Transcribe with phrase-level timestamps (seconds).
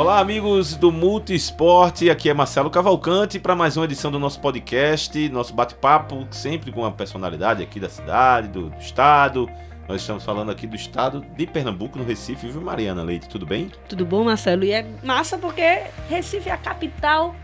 [0.00, 2.08] Olá, amigos do Multisport.
[2.10, 6.80] Aqui é Marcelo Cavalcante para mais uma edição do nosso podcast, nosso bate-papo, sempre com
[6.80, 9.46] uma personalidade aqui da cidade, do, do estado.
[9.86, 13.28] Nós estamos falando aqui do estado de Pernambuco, no Recife, viu, Mariana Leite?
[13.28, 13.70] Tudo bem?
[13.90, 14.64] Tudo bom, Marcelo?
[14.64, 17.36] E é massa porque Recife é a capital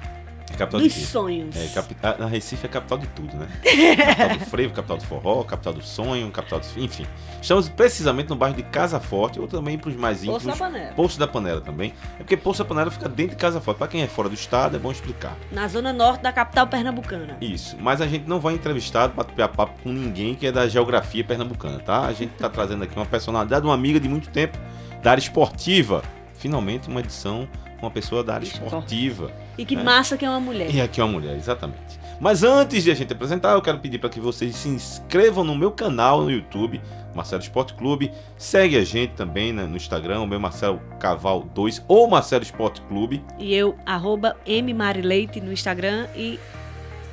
[0.52, 1.56] É capital dos sonhos.
[1.56, 1.68] É,
[2.02, 3.48] a- a Recife é capital de tudo, né?
[4.06, 6.66] capital do frevo, capital do forró, capital do sonho, capital do...
[6.80, 7.04] Enfim,
[7.42, 10.44] estamos precisamente no bairro de Casa Forte, ou também para os mais íntimos...
[10.44, 10.92] Poço da Panela.
[10.94, 11.92] Poço da Panela também.
[12.14, 13.78] É porque Poço da Panela fica dentro de Casa Forte.
[13.78, 15.36] Para quem é fora do estado, é bom explicar.
[15.50, 17.36] Na zona norte da capital pernambucana.
[17.40, 17.76] Isso.
[17.80, 21.80] Mas a gente não vai entrevistar, bater papo com ninguém que é da geografia pernambucana,
[21.80, 22.06] tá?
[22.06, 24.56] A gente tá trazendo aqui uma personalidade, uma amiga de muito tempo,
[25.02, 26.02] da área esportiva.
[26.34, 27.48] Finalmente uma edição
[27.80, 29.30] uma pessoa da área esportiva.
[29.58, 29.82] E que É.
[29.82, 30.74] massa que é uma mulher.
[30.74, 31.98] E aqui é uma mulher, exatamente.
[32.18, 35.54] Mas antes de a gente apresentar, eu quero pedir para que vocês se inscrevam no
[35.54, 36.80] meu canal no YouTube,
[37.14, 38.10] Marcelo Esporte Clube.
[38.38, 42.80] Segue a gente também né, no Instagram, o meu Marcelo Caval 2 ou Marcelo Esporte
[42.82, 43.22] Clube.
[43.38, 46.38] E eu, arroba mmarileite no Instagram e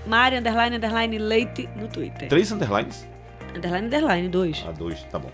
[0.06, 2.28] Mari, underline, underline, leite no Twitter.
[2.28, 3.08] Três underlines?
[3.56, 4.64] Underline, underline, dois.
[4.68, 5.30] A dois, tá bom.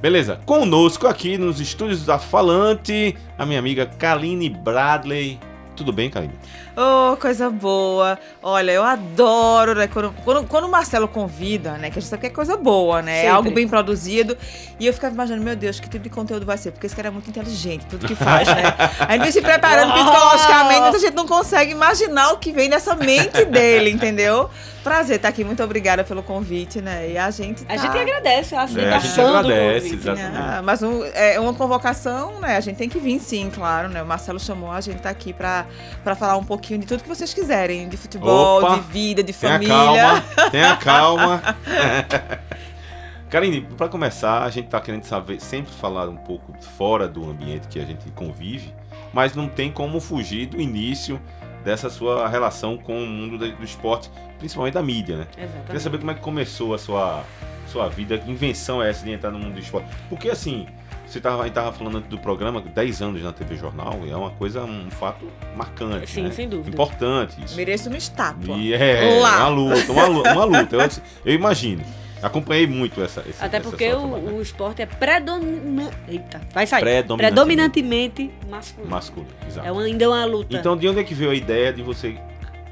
[0.00, 5.38] Beleza, conosco aqui nos estúdios da Falante, a minha amiga Kaline Bradley.
[5.74, 6.34] Tudo bem, Kaline?
[6.76, 8.18] Oh, coisa boa.
[8.42, 9.86] Olha, eu adoro, né?
[9.86, 11.90] Quando, quando, quando o Marcelo convida, né?
[11.90, 13.12] Que a gente sabe que é coisa boa, né?
[13.18, 13.36] É Sempre.
[13.36, 14.36] algo bem produzido.
[14.80, 16.72] E eu ficava imaginando, meu Deus, que tipo de conteúdo vai ser?
[16.72, 18.62] Porque esse cara é muito inteligente, tudo que faz, né?
[19.06, 22.94] A gente se preparando psicologicamente, mas a gente não consegue imaginar o que vem nessa
[22.96, 24.50] mente dele, entendeu?
[24.82, 27.08] Prazer estar aqui, muito obrigada pelo convite, né?
[27.10, 27.64] E a gente.
[27.64, 27.72] Tá...
[27.72, 30.08] A gente agradece a É, a gente agradece, convite.
[30.08, 30.36] exatamente.
[30.36, 32.56] Ah, mas um- é uma convocação, né?
[32.56, 34.02] A gente tem que vir sim, claro, né?
[34.02, 35.64] O Marcelo chamou, a gente tá aqui pra,
[36.02, 38.76] pra falar um pouquinho de tudo que vocês quiserem, de futebol, Opa!
[38.76, 39.74] de vida, de Tenha família.
[39.74, 41.42] calma, tenha calma.
[43.30, 47.66] Karine, para começar, a gente tá querendo saber, sempre falar um pouco fora do ambiente
[47.68, 48.72] que a gente convive,
[49.12, 51.20] mas não tem como fugir do início
[51.64, 55.26] dessa sua relação com o mundo do esporte, principalmente da mídia, né?
[55.32, 55.82] Queria Exatamente.
[55.82, 57.24] saber como é que começou a sua,
[57.66, 59.88] sua vida, que invenção é essa de entrar no mundo do esporte?
[60.08, 60.66] Porque assim,
[61.06, 64.62] você tava, tava falando antes do programa, 10 anos na TV Jornal, é uma coisa,
[64.64, 65.26] um fato
[65.56, 66.30] marcante, Sim, né?
[66.30, 66.70] sem dúvida.
[66.74, 67.54] Importante isso.
[67.56, 68.56] Mereço uma estátua.
[68.56, 69.38] E é, Lá.
[69.38, 70.76] uma luta, uma luta, uma luta.
[70.76, 70.88] Eu,
[71.26, 71.84] eu imagino.
[72.22, 73.20] Acompanhei muito essa.
[73.28, 75.94] esse- Até essa porque sua o, o esporte é predominante.
[76.08, 76.80] Eita, vai sair.
[76.80, 77.82] Predominantemente.
[77.82, 78.90] Predominantemente masculino.
[78.90, 79.30] masculino.
[79.46, 79.68] Exato.
[79.68, 80.56] É uma, ainda uma luta.
[80.56, 82.16] Então, de onde é que veio a ideia de você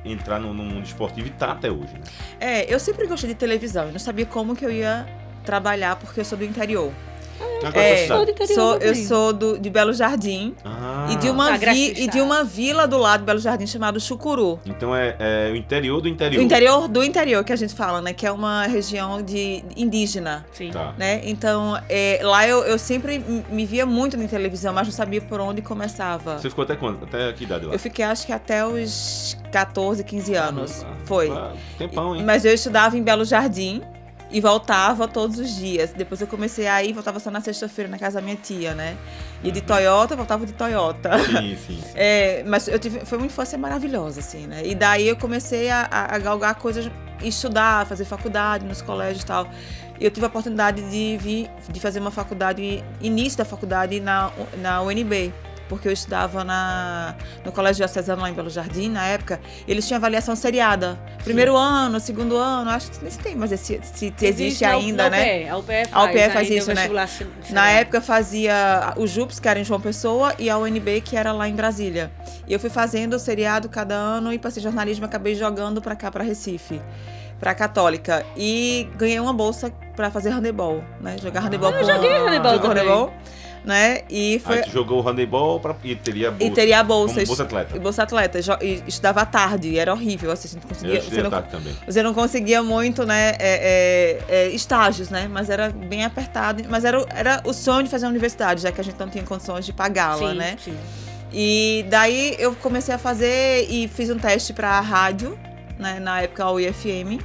[0.04, 1.92] entrar no, no mundo esportivo e tá até hoje?
[1.92, 2.00] Né?
[2.40, 3.84] É, eu sempre gostei de televisão.
[3.86, 5.06] Eu não sabia como que eu ia
[5.44, 6.90] trabalhar, porque eu sou do interior.
[7.74, 11.56] É, você sou interior Sou, eu sou do, de Belo Jardim Ah, e, de uma
[11.56, 12.24] Graça vi- do e de Estado.
[12.24, 14.58] uma vila do lado de Belo Jardim chamada Chucuru.
[14.66, 16.40] Então é, é o interior do interior.
[16.40, 18.12] O interior do interior que a gente fala, né?
[18.12, 20.44] Que é uma região de indígena.
[20.52, 20.70] Sim.
[20.70, 20.92] Tá.
[20.98, 21.20] né?
[21.24, 25.40] Então, é, lá eu, eu sempre me via muito na televisão, mas não sabia por
[25.40, 26.38] onde começava.
[26.38, 27.04] Você ficou até quando?
[27.04, 27.72] Até que idade lá?
[27.74, 30.84] Eu fiquei, acho que até os 14, 15 anos.
[30.84, 31.30] Ah, Foi.
[31.30, 32.24] ah, Tempão, hein?
[32.24, 33.82] Mas eu estudava em Belo Jardim
[34.32, 35.92] e voltava todos os dias.
[35.92, 38.96] Depois eu comecei a ir, voltava só na sexta-feira na casa da minha tia, né?
[39.44, 39.66] E de Uhum.
[39.66, 41.10] Toyota, voltava de Toyota.
[41.18, 41.82] Sim, sim.
[41.82, 41.82] sim.
[41.94, 44.62] É, mas eu tive, foi uma infância maravilhosa, assim, né?
[44.64, 46.90] E daí eu comecei a, a, galgar coisas,
[47.22, 49.46] estudar, fazer faculdade nos colégios e tal.
[50.00, 54.32] E eu tive a oportunidade de vir, de fazer uma faculdade, início da faculdade na,
[54.58, 55.32] na UNB.
[55.68, 57.14] Porque eu estudava na,
[57.44, 60.98] no Colégio Diocesano lá em Belo Jardim, na época, eles tinham avaliação seriada.
[61.24, 65.08] Primeiro ano, segundo ano, acho que nem se tem, mas esse, se, se existe ainda,
[65.08, 65.48] né?
[65.48, 67.06] A UPE faz, A UPE faz isso, né?
[67.06, 71.00] se- se- Na época fazia o JUPS, que era em João Pessoa, e a UNB,
[71.00, 72.10] que era lá em Brasília.
[72.46, 76.10] E eu fui fazendo o seriado cada ano e passei jornalismo, acabei jogando pra cá,
[76.10, 76.80] pra Recife,
[77.40, 78.26] pra Católica.
[78.36, 81.16] E ganhei uma bolsa pra fazer handebol, né?
[81.22, 81.78] Jogar handebol Ah, com...
[81.78, 83.12] eu joguei handebol Jogou handebol,
[83.64, 84.00] né?
[84.10, 84.56] E foi...
[84.58, 86.44] Aí tu jogou o handeball pra, e teria a bolsa.
[86.44, 87.14] E teria a bolsa.
[87.14, 87.76] Como bolsa atleta.
[87.76, 88.38] E bolsa atleta.
[88.60, 90.98] E estudava à tarde, e era horrível, assim, você não Eu conseguia...
[90.98, 91.76] estudei Você não, também.
[91.86, 95.28] você não conseguia muito, né, é, é, é, estágios, né?
[95.30, 96.64] Mas era bem apertado.
[96.68, 99.08] Mas era, o- era o sonho de fazer a universidade, já que a gente não
[99.08, 100.56] tinha condições de pagá-la, sim, né?
[100.62, 100.76] Sim.
[101.32, 105.38] E daí eu comecei a fazer e fiz um teste pra rádio,
[105.78, 105.98] né?
[105.98, 107.18] Na época a UFM.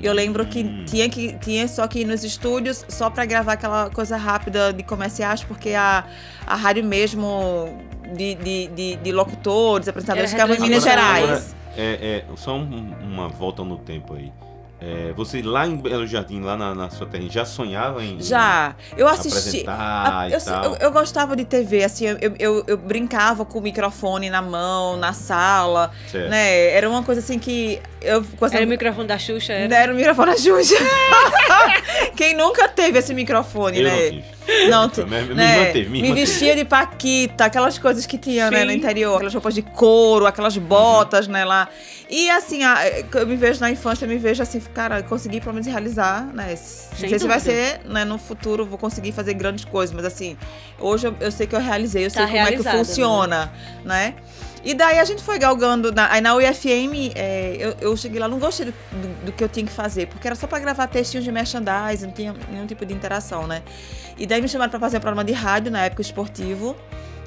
[0.00, 0.84] E eu lembro que Hum.
[0.86, 4.82] tinha, que tinha só que ir nos estúdios só pra gravar aquela coisa rápida de
[4.82, 6.04] comerciais, porque a,
[6.46, 7.78] a rádio mesmo
[8.14, 10.82] de, de, de, de locutores, apresentadores, ficava em Minas.
[10.84, 11.54] Gerais.
[11.76, 14.30] É, é, só um- uma volta no tempo aí.
[14.80, 18.74] É, você lá em Belo Jardim, lá na, na sua terra, já sonhava em Já.
[18.96, 19.64] Eu assisti.
[19.66, 24.28] A- eu, eu- eu gostava de TV, assim, eu, eu, eu brincava com o microfone
[24.28, 26.28] na mão, na sala, Certo.
[26.28, 26.68] né?
[26.72, 29.68] Era uma coisa assim que eu com essa Era o microfone da Xuxa, era?
[29.68, 30.74] Deram o microfone à Xuxa.
[32.16, 34.10] Quem nunca teve esse microfone, Eu né?
[34.10, 34.34] não.
[34.68, 35.72] Não, tu, Minha irmã né?
[35.72, 36.26] teve, minha Me irmã teve.
[36.26, 40.56] vestia de paquita, aquelas coisas que tinha, né, no interior, aquelas roupas de couro, aquelas
[40.58, 41.66] botas, né, lá.
[42.10, 42.78] E assim, a-
[43.14, 46.26] eu me vejo na infância, eu me vejo assim, cara, eu consegui pelo menos realizar,
[46.26, 46.48] né?
[46.50, 47.40] Não Sem sei se vai dúvida.
[47.40, 50.36] ser, né, no futuro vou conseguir fazer grandes coisas, mas assim,
[50.78, 52.70] hoje eu, eu sei que eu realizei, eu Tá sei como é que né?
[52.72, 53.52] funciona,
[53.82, 54.14] né?
[54.64, 58.26] E daí a gente foi galgando, na, aí na UFM, é, eu, eu cheguei lá,
[58.26, 60.86] não gostei do, do- do que eu tinha que fazer, porque era só pra gravar
[60.86, 63.62] textinhos de merchandising, não tinha nenhum tipo de interação, né?
[64.16, 66.74] E daí me chamaram pra fazer um programa de rádio, na época esportivo,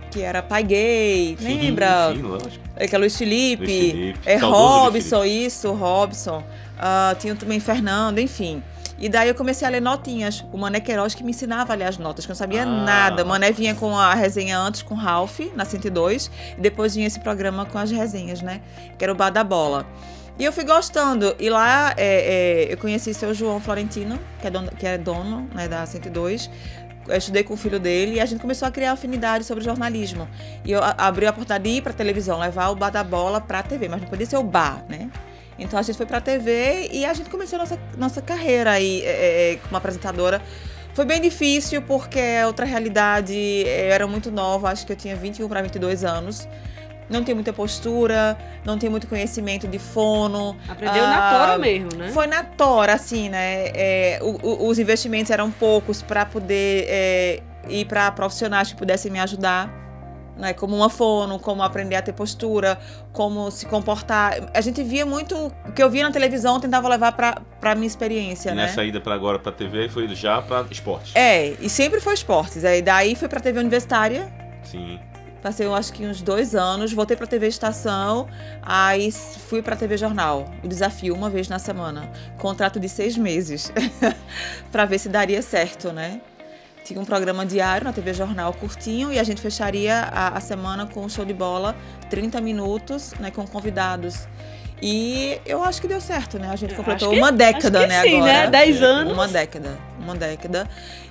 [0.09, 2.11] que era Pai Gay, Sim, lembra?
[2.15, 2.63] Sim, lógico.
[2.75, 6.43] É que é Luiz Felipe, Luiz Felipe, é saudoso Robson, isso, Robson.
[6.79, 8.63] Ah, tinha também Fernando, enfim.
[8.99, 10.43] E daí eu comecei a ler notinhas.
[10.51, 12.65] O Mané Queiroz que me ensinava a ler as notas, que eu não sabia Ah.
[12.65, 13.23] nada.
[13.23, 17.19] O Mané vinha com a resenha antes com Ralph, na 102, e depois vinha esse
[17.19, 18.61] programa com as resenhas, né?
[18.97, 19.85] Que era o Bar da Bola.
[20.39, 21.35] E eu fui gostando.
[21.39, 25.47] E lá é, é, eu conheci seu João Florentino, que é dono, que é dono
[25.53, 26.49] né, da 102.
[27.07, 30.27] Eu estudei com o filho dele e a gente começou a criar afinidade sobre jornalismo.
[30.65, 33.39] E eu a- abri a porta de ir pra televisão, levar o bar da bola
[33.39, 35.09] pra TV, mas não podia ser o bar, né?
[35.59, 39.01] Então a gente foi pra TV e a gente começou a nossa, nossa carreira aí
[39.03, 40.41] é, é, como apresentadora.
[40.93, 45.15] Foi bem difícil porque é outra realidade, eu era muito nova, acho que eu tinha
[45.15, 46.47] 21 para 22 anos.
[47.09, 50.57] Não tinha muita postura, não tinha muito conhecimento de fono.
[50.67, 52.09] Aprendeu Ah, na tora mesmo, né?
[52.11, 53.67] Foi na tora, assim, né?
[53.73, 57.39] É, o- o- os investimentos eram poucos para poder é,
[57.69, 59.71] ir para profissionais que pudessem me ajudar.
[60.37, 62.77] Né, como uma fono, como aprender a ter postura,
[63.11, 64.51] como se comportar.
[64.53, 65.35] A gente via muito
[65.67, 68.67] o que eu via na televisão, tentava levar para a minha experiência, E né?
[68.67, 71.11] nessa ida pra agora pra TV foi já pra esporte.
[71.17, 72.63] É, e sempre foi esportes.
[72.63, 74.31] Aí daí fui pra TV universitária,
[74.63, 74.99] Sim.
[75.41, 78.27] passei eu acho que uns dois anos, voltei pra TV Estação,
[78.61, 83.73] aí fui pra TV Jornal, o desafio uma vez na semana, contrato de seis meses,
[84.71, 86.21] pra ver se daria certo, né?
[86.87, 90.85] Tinha um programa diário na TV Jornal curtinho e a gente fecharia a, a semana
[90.87, 91.75] com um show de bola,
[92.09, 94.25] 30 minutos, né, com convidados.
[94.81, 96.49] E eu acho que deu certo, né?
[96.49, 98.31] A gente completou que- uma década, né, sim, agora.
[98.31, 98.47] né?
[98.47, 99.11] Dez anos.
[99.11, 100.65] Uma década, uma década.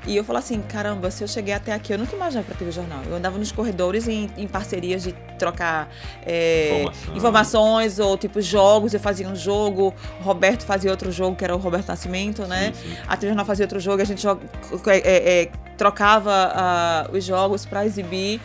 [0.06, 2.70] E eu falo assim, caramba, se eu cheguei até aqui, eu nunca imaginava pra TV
[2.72, 3.00] Jornal.
[3.06, 5.90] Eu andava nos corredores em, em parcerias de trocar
[6.25, 7.17] é, Informação.
[7.17, 8.94] informações ou tipo jogos.
[8.94, 12.72] Eu fazia um jogo, o Roberto fazia outro jogo, que era o Roberto Nascimento, né?
[12.72, 12.96] Sim, sim.
[13.06, 14.40] A TV Jornal fazia outro jogo, a gente joga-
[14.87, 18.40] é, é, trocava ah, os jogos pra exibir.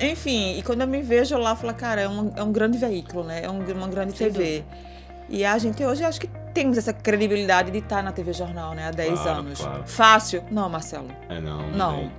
[0.00, 2.78] Enfim, e quando eu me vejo lá, eu falo, cara, é um, é um grande
[2.78, 3.42] veículo, né?
[3.44, 4.64] É um- uma grande Sem TV.
[5.28, 8.88] E a gente hoje acho que temos essa credibilidade de estar na TV Jornal, né?
[8.88, 9.60] Há 10 Claro, anos.
[9.60, 9.82] claro.
[9.86, 10.44] Fácil?
[10.50, 11.08] Não, Marcelo.
[11.28, 11.70] É não.
[11.70, 11.96] Não.
[11.98, 12.12] tem.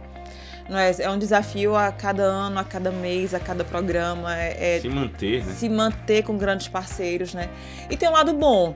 [0.70, 4.34] Não é, é um desafio a cada ano, a cada mês, a cada programa.
[4.38, 5.54] É, é Se manter, né?
[5.54, 7.50] se manter com grandes parceiros, né?
[7.90, 8.74] E tem um lado bom.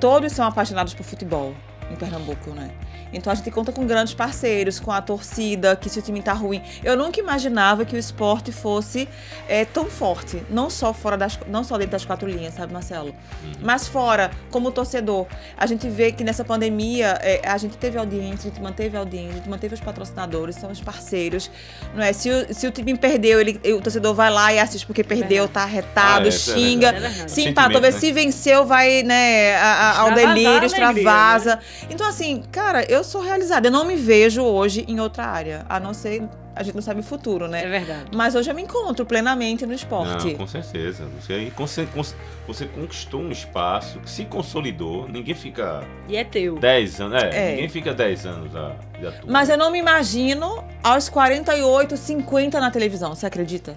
[0.00, 1.54] Todos são apaixonados por futebol
[1.90, 2.70] em Pernambuco, né?
[3.14, 6.32] Então a gente conta com grandes parceiros, com a torcida, que se o time tá
[6.32, 6.62] ruim.
[6.82, 9.08] Eu nunca imaginava que o esporte fosse
[9.48, 10.42] é, tão forte.
[10.50, 13.08] Não só fora das, não só dentro das quatro linhas, sabe, Marcelo?
[13.42, 13.52] Uhum.
[13.62, 15.26] Mas fora, como torcedor,
[15.56, 19.00] a gente vê que nessa pandemia é, a gente teve audiência, a gente manteve a
[19.00, 21.50] audiência, a gente manteve os patrocinadores, são os parceiros.
[21.94, 22.12] Não é?
[22.12, 25.46] Se o, se o time perdeu, ele, o torcedor vai lá e assiste porque perdeu,
[25.46, 26.88] tá arretado, Ah, é, é xinga.
[26.88, 27.28] É.
[27.28, 27.90] Se empatou, né?
[27.92, 31.58] se venceu, vai, né, a- a- ao delírio, extravasa.
[31.90, 33.68] Então, assim, cara, eu sou realizada.
[33.68, 36.22] Eu não me vejo hoje em outra área, a não ser,
[36.56, 37.66] a gente não sabe o futuro, É né?
[37.68, 38.10] verdade.
[38.14, 40.28] Mas hoje eu me encontro plenamente no esporte.
[40.32, 41.04] Não, com certeza.
[41.20, 42.14] Você, cons-
[42.46, 45.08] você conquistou um espaço, que se consolidou.
[45.08, 46.56] Ninguém fica E é teu.
[46.58, 47.22] 10 anos.
[47.22, 47.50] É, É.
[47.52, 49.30] ninguém fica 10 anos a, de ator.
[49.30, 53.76] Mas eu não me imagino aos 48, 50 na televisão, você acredita?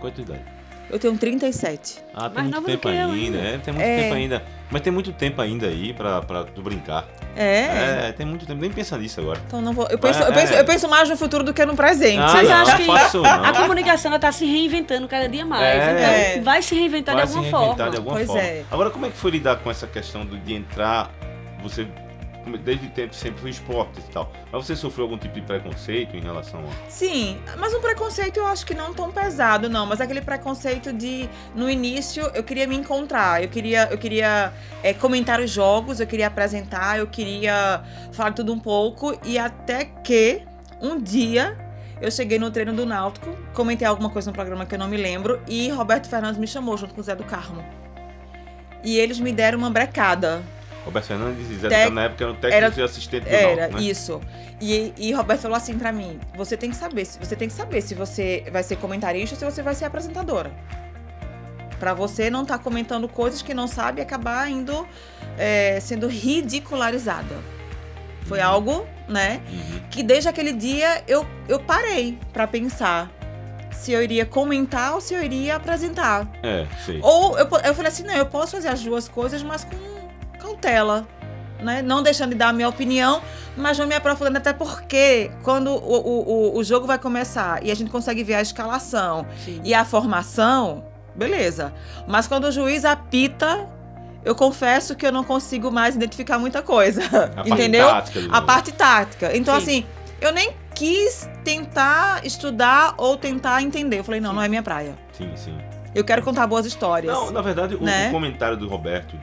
[0.00, 0.53] Quanto idade?
[0.94, 1.96] Eu tenho 37.
[2.14, 3.38] Ah, tem Mais muito tempo eu ainda.
[3.38, 3.96] É, tem muito É.
[4.02, 4.42] tempo ainda.
[4.70, 7.04] Mas tem muito tempo ainda aí pra, pra tu brincar.
[7.34, 8.06] É.
[8.08, 8.60] É, tem muito tempo.
[8.60, 9.40] Nem pensa nisso agora.
[9.44, 9.88] Então não vou.
[9.90, 10.60] Eu penso, É, eu, penso, é.
[10.60, 12.20] eu penso mais no futuro do que no presente.
[12.20, 13.26] Ah, Mas eu não, acho que.
[13.26, 15.64] A comunicação ela tá se reinventando cada dia mais.
[15.64, 16.32] É.
[16.34, 17.90] Então vai se reinventar Vai de se alguma reinventar forma.
[17.90, 18.42] de alguma Pois forma.
[18.42, 18.62] é.
[18.70, 21.10] Agora, como é que foi lidar com essa questão de entrar,
[21.60, 21.88] você,
[22.62, 26.20] desde tempo sempre foi esporte e tal, mas você sofreu algum tipo de preconceito em
[26.20, 26.90] relação a...
[26.90, 29.86] Sim, mas um preconceito eu acho que não tão pesado, não.
[29.86, 34.92] Mas aquele preconceito de, no início, eu queria me encontrar, eu queria, eu queria é,
[34.92, 37.82] comentar os jogos, eu queria apresentar, eu queria
[38.12, 39.18] falar tudo um pouco.
[39.24, 40.42] E até que
[40.80, 41.56] um dia
[42.00, 44.96] eu cheguei no treino do Náutico, comentei alguma coisa no programa que eu não me
[44.96, 47.64] lembro, e Roberto Fernandes me chamou junto com o Zé do Carmo.
[48.82, 50.42] E eles me deram uma brecada.
[50.84, 51.92] Roberto Fernandes e Zé Tec- Tec...
[51.92, 53.82] na época eram técnicos era- e assistente do Era, Náutico, né?
[53.88, 54.20] isso.
[54.60, 57.54] E, e Roberto falou assim pra mim: você tem que saber, se- você tem que
[57.54, 60.50] saber se você vai ser comentarista ou se você vai ser apresentadora.
[61.80, 64.86] Pra você não estar comentando coisas que não sabe e acabar indo
[65.36, 67.34] é, sendo ridicularizada.
[68.26, 68.46] Foi Uhum.
[68.46, 69.42] algo, né?
[69.50, 69.80] Uhum.
[69.90, 73.10] Que desde aquele dia eu, eu parei pra pensar
[73.72, 76.26] se eu iria comentar ou se eu iria apresentar.
[76.42, 77.00] É, sei.
[77.02, 79.76] Ou eu, eu falei assim, não, eu posso fazer as duas coisas, mas com
[80.44, 81.06] cautela.
[81.60, 81.80] Né?
[81.82, 83.22] Não deixando de dar a minha opinião,
[83.56, 87.70] mas não me aprofundando, até porque quando o, o, o- o jogo vai começar e
[87.70, 89.60] a gente consegue ver a escalação Sim.
[89.64, 90.84] e a formação,
[91.14, 91.72] beleza.
[92.06, 93.66] Mas quando o juiz apita,
[94.24, 97.00] eu confesso que eu não consigo mais identificar muita coisa.
[97.06, 97.86] A parte entendeu?
[97.88, 99.36] tática do A parte tática.
[99.36, 99.62] Então, Sim.
[99.62, 99.86] assim,
[100.20, 104.00] eu nem quis tentar estudar ou tentar entender.
[104.00, 104.36] Eu falei, não, Sim.
[104.36, 104.96] não é minha praia.
[105.12, 105.56] Sim, sim.
[105.94, 107.14] Eu quero contar boas histórias.
[107.14, 108.08] Não, na verdade, o, Né?
[108.08, 109.16] o comentário do Roberto,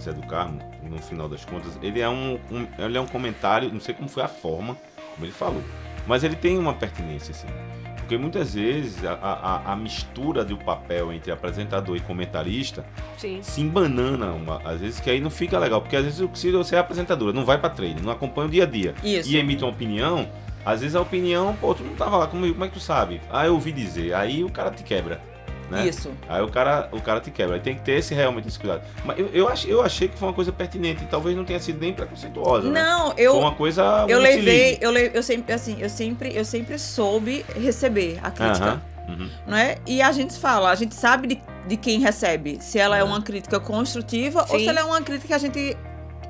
[0.00, 3.70] Zé, do Carmo, no final das contas, ele é um, um- ele é um comentário,
[3.72, 4.76] não sei como foi a forma,
[5.14, 5.62] como ele falou,
[6.06, 7.46] mas ele tem uma pertinência, assim.
[7.96, 12.84] Porque muitas vezes a, a- a mistura do papel entre apresentador e comentarista
[13.16, 13.38] Sim.
[13.40, 15.80] se embanana, uma, às vezes, que aí não fica legal.
[15.80, 18.64] Porque às vezes se você é apresentadora, não vai pra treino, não acompanha o dia
[18.64, 19.30] a dia Isso.
[19.30, 20.28] e emite uma opinião,
[20.64, 23.20] às vezes a opinião, pô, tu não tava lá, como, como é que tu sabe?
[23.30, 24.12] Ah, eu ouvi dizer.
[24.12, 25.20] Aí o cara te quebra.
[25.70, 25.86] Né?
[25.86, 26.10] Isso.
[26.28, 27.54] Aí o cara, o cara te quebra.
[27.54, 28.82] Aí tem que ter esse realmente esse cuidado.
[29.04, 31.04] Mas eu, eu, achei, eu achei que foi uma coisa pertinente.
[31.04, 32.68] e Talvez não tenha sido nem preconceituosa.
[32.70, 32.82] né?
[32.82, 33.82] Não, eu, Foi uma coisa.
[34.08, 38.30] eu muito levei, eu, le- eu sempre, assim, eu sempre, eu sempre soube receber a
[38.30, 39.28] crítica, Aham, uhum.
[39.46, 39.76] não é?
[39.86, 43.04] E a gente fala, a gente sabe de, de quem recebe, se ela é É.
[43.04, 44.64] uma crítica construtiva ou Sim.
[44.64, 45.76] se ela é uma crítica que a gente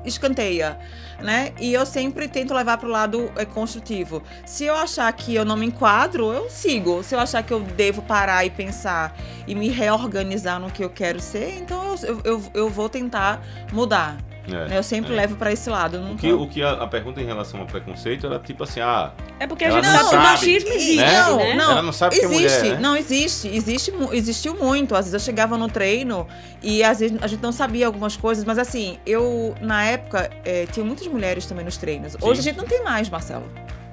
[0.05, 0.79] escanteia,
[1.19, 1.53] né?
[1.59, 4.23] E eu sempre tento levar pro lado é, construtivo.
[4.45, 7.03] Se eu achar que eu não me enquadro, eu sigo.
[7.03, 9.15] Se eu achar que eu devo parar e pensar
[9.47, 13.41] e me reorganizar no que eu quero ser, então eu, eu, eu vou tentar
[13.71, 14.17] mudar.
[14.55, 14.77] É, né?
[14.77, 15.15] Eu sempre é.
[15.15, 15.99] levo pra esse lado.
[16.11, 19.11] O que, o que a, a pergunta em relação ao preconceito era tipo assim, ah,
[19.39, 21.21] É porque a gente não sabe que o machismo existe, Né?
[21.21, 21.55] Não, né?
[21.55, 21.71] não.
[21.71, 22.79] ela não sabe que é existe, mulher, né?
[22.79, 24.95] não existe, existe, existiu muito.
[24.95, 26.27] Às vezes eu chegava no treino
[26.61, 30.67] e às vezes a gente não sabia algumas coisas, mas assim, eu na época eh,
[30.71, 32.15] tinha muitas mulheres também nos treinos.
[32.21, 33.45] Hoje a gente não tem mais, Marcelo.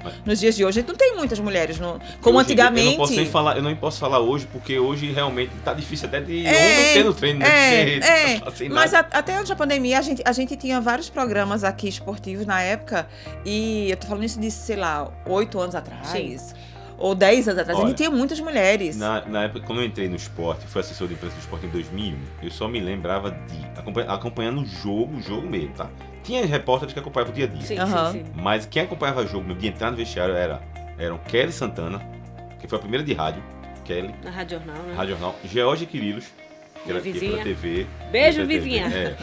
[0.02, 2.64] Mas- Nos dias de hoje a gente não tem muitas mulheres, no- como Hoje dia,
[2.64, 2.86] Eu antigamente.
[2.90, 6.20] não posso nem falar, eu não posso falar hoje, porque hoje realmente tá difícil até
[6.20, 7.46] de É, ter no treino, né?
[7.48, 10.56] é, Porque é, tá sem Mas a- até antes da pandemia, a gente, a gente
[10.56, 13.08] tinha vários programas aqui esportivos na época,
[13.44, 16.54] e eu tô falando isso de, sei lá, oito anos atrás.
[17.00, 17.78] Ou dez anos atrás.
[17.78, 18.96] a Olha, gente tinha muitas mulheres.
[18.96, 21.68] Na, na época, quando eu entrei no esporte, fui assessor de imprensa do esporte em
[21.68, 25.88] 2001, eu só me lembrava de acompanhando o jogo, o jogo mesmo, tá?
[26.28, 27.62] Tinha repórteres que acompanhavam o dia a dia.
[27.62, 28.12] Sim, Aham.
[28.12, 28.32] sim, sim.
[28.34, 30.60] Mas quem acompanhava o jogo mesmo, de entrar no vestiário era,
[30.98, 32.02] eram Kelly Santana,
[32.60, 33.42] que foi a primeira de rádio,
[33.82, 34.94] Kelly, Na Rádio Jornal, né?
[34.94, 36.26] Rádio Jornal, Georgia Quirilos,
[36.84, 37.42] que era, vizinha.
[37.42, 37.86] TV.
[38.12, 38.88] Beijo, vizinha.
[38.88, 39.16] É.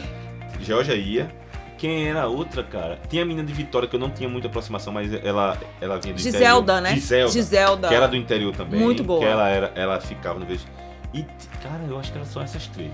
[0.60, 1.30] Georgia ia.
[1.78, 2.98] Quem era a outra, cara?
[3.08, 6.12] Tinha a menina de Vitória que eu não tinha muita aproximação, mas ela, ela vinha
[6.14, 6.80] do Giselda, interior.
[6.82, 6.94] né?
[6.96, 7.30] Giselda.
[7.32, 7.88] Giselda.
[7.88, 8.80] Que era do interior também.
[8.80, 9.20] Muito boa.
[9.20, 10.76] Que ela, era, ela ficava no vestiário.
[11.14, 11.22] E,
[11.62, 12.90] cara, eu acho que eram só essas três.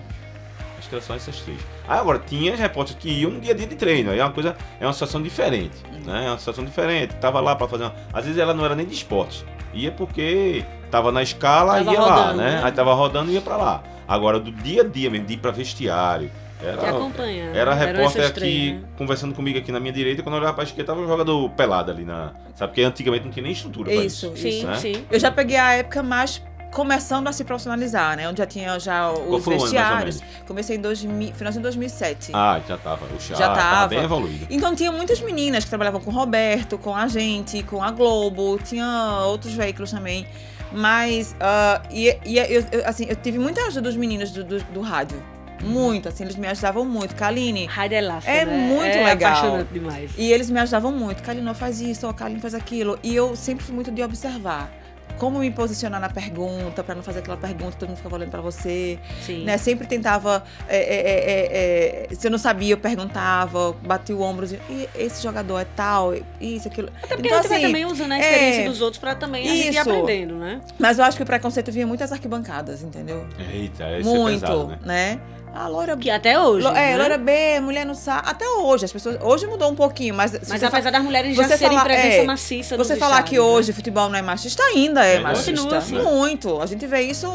[0.93, 1.59] Eram só essas três.
[1.89, 4.11] Aí agora, tinha as repórteres que iam no dia a dia de treino.
[4.11, 5.77] Aí é uma coisa, é uma situação diferente.
[6.05, 6.27] Né?
[6.27, 7.15] É uma situação diferente.
[7.17, 7.95] Tava lá pra fazer uma...
[8.13, 9.45] Às vezes ela não era nem de esporte.
[9.73, 12.51] Ia porque tava na escala e ia lá, rodando, né?
[12.57, 12.61] né?
[12.65, 13.83] Aí tava rodando e ia pra lá.
[14.07, 16.31] Agora, do dia a dia mesmo, de ir pra vestiário.
[16.63, 17.51] Era, acompanha.
[17.53, 18.83] era repórter aqui né?
[18.97, 20.23] conversando comigo aqui na minha direita.
[20.23, 22.33] Quando eu olhava pra esquerda, tava um jogador pelado ali na.
[22.55, 22.71] Sabe?
[22.71, 24.37] Porque antigamente não tinha nem estrutura pra Isso, isso.
[24.37, 24.75] Sim, né?
[24.77, 25.05] sim.
[25.11, 26.41] Eu já peguei a época mais
[26.73, 28.29] começando a se profissionalizar, né?
[28.29, 30.21] Onde já tinha já Qual os ou vestiários.
[30.47, 32.33] Comecei em 2000, final de 2007.
[32.35, 33.05] Ah, já tava.
[33.15, 33.89] O chá Já tava tava.
[33.89, 34.47] bem evoluído.
[34.51, 38.59] Então tinha muitas meninas que trabalhavam com o Roberto, com a gente, com a Globo,
[38.65, 40.27] tinha outros veículos também.
[40.73, 44.59] Mas, ah, e, e eu, eu, assim, eu tive muita ajuda dos meninos do, do,
[44.65, 45.23] do rádio.
[45.63, 47.15] Muito, assim, eles me ajudavam muito.
[47.15, 47.67] Kaline.
[47.67, 48.57] Rádio Elástico, É né?
[48.57, 49.33] muito é legal.
[49.33, 50.11] apaixonante demais.
[50.19, 51.23] E eles me ajudavam muito.
[51.23, 52.99] Kaline, faz isso, ou Kaline faz aquilo.
[53.03, 54.73] E eu sempre fui muito de observar.
[55.19, 58.41] Como me posicionar na pergunta, pra não fazer aquela pergunta, todo mundo ficava olhando pra
[58.41, 58.99] você.
[59.21, 59.45] Sim.
[59.45, 59.57] né?
[59.57, 60.43] Sempre tentava.
[60.69, 64.89] é, é, é, é, se eu não sabia, eu perguntava, bati o ombro, dizia, e
[64.95, 66.89] esse jogador é tal, isso, aquilo.
[67.03, 69.15] Até porque Então, a gente vai assim, também usando a experiência é, dos outros pra
[69.15, 69.81] também a gente ir isso.
[69.81, 70.61] aprendendo, né?
[70.79, 73.27] Mas eu acho que o preconceito vinha muitas arquibancadas, entendeu?
[73.53, 74.79] Eita, esse muito, é pesado, né?
[74.85, 75.21] né?
[75.55, 75.97] A loira.
[75.97, 76.67] Que até hoje.
[76.67, 76.97] Lo- é, né?
[76.97, 78.23] loira B, mulher não sabe.
[78.29, 79.19] Até hoje, as pessoas.
[79.21, 80.33] Hoje mudou um pouquinho, mas.
[80.49, 83.41] Mas apesar das mulheres já serem falar- presença é, maciça Você falar que né?
[83.41, 85.21] hoje o futebol não é machista, ainda é é.
[85.21, 85.51] machista.
[85.53, 86.01] Continua assim.
[86.03, 86.61] Muito.
[86.61, 87.29] A gente vê isso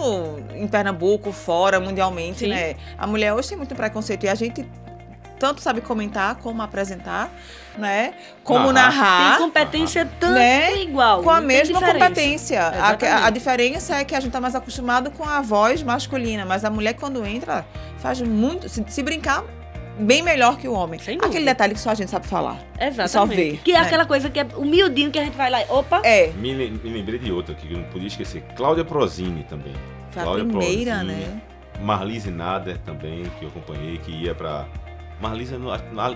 [0.55, 2.50] em Pernambuco, fora, mundialmente, Sim.
[2.50, 2.75] né?
[2.97, 4.24] A mulher hoje tem muito preconceito.
[4.25, 4.67] E a gente
[5.39, 7.29] tanto sabe comentar como apresentar,
[7.77, 8.15] né?
[8.43, 8.95] Como Narrar.
[9.01, 9.38] narrar.
[9.38, 10.77] Tem competência tanto Né?
[10.81, 11.21] igual.
[11.21, 12.07] com a mesma diferença.
[12.07, 12.62] competência.
[12.63, 16.65] A, a diferença é que a gente tá mais acostumado com a voz masculina, mas
[16.65, 17.63] a mulher quando entra
[17.98, 19.44] faz muito, se, se brincar,
[20.00, 21.00] bem melhor que o homem.
[21.22, 22.60] Aquele detalhe que só a gente sabe falar.
[22.80, 23.10] Exatamente.
[23.10, 23.86] Só ver, Que é né?
[23.86, 26.89] aquela coisa que é humildinho que a gente vai lá e, opa, É, Me, me
[26.89, 28.44] lembrei de outra que eu não podia esquecer.
[28.56, 29.74] Cláudia Prozini também.
[30.12, 31.13] foi a Cláudia primeira, Prozini.
[31.13, 31.42] né?
[31.82, 34.66] Marlise Nader também, que eu acompanhei, que ia pra.
[35.22, 35.56] Marlise,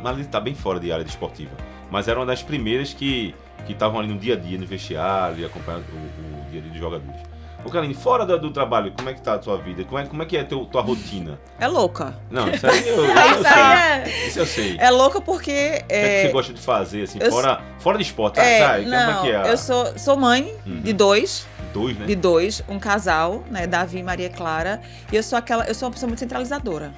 [0.02, 1.52] Marlise tá bem fora de área desportiva,
[1.90, 3.34] mas era uma das primeiras que
[3.66, 6.64] que estavam ali no dia a dia, no vestiário, e acompanhando o, o dia a
[6.64, 7.22] dia dos jogadores.
[7.64, 9.84] Ô, Kaline, fora do, do trabalho, como é que tá a tua vida?
[9.84, 11.40] Como é, como é que é a teu, tua rotina?
[11.60, 12.16] É louca.
[12.30, 13.62] Não, isso aí eu, eu Isso sei.
[13.62, 14.28] é.
[14.28, 14.78] Isso eu sei.
[14.80, 15.52] É louca porque.
[15.52, 18.40] O que é que É, você gosta de fazer, assim, eu fora, fora de esporte?
[18.40, 18.84] é, sabe?
[18.84, 19.52] Como é não, que é?
[19.52, 20.82] eu sou, sou mãe Uhum.
[20.82, 22.06] de dois, Dois, né?
[22.06, 25.88] de dois, um casal, né, Davi e Maria Clara, e eu sou aquela, eu sou
[25.88, 26.92] uma pessoa muito centralizadora.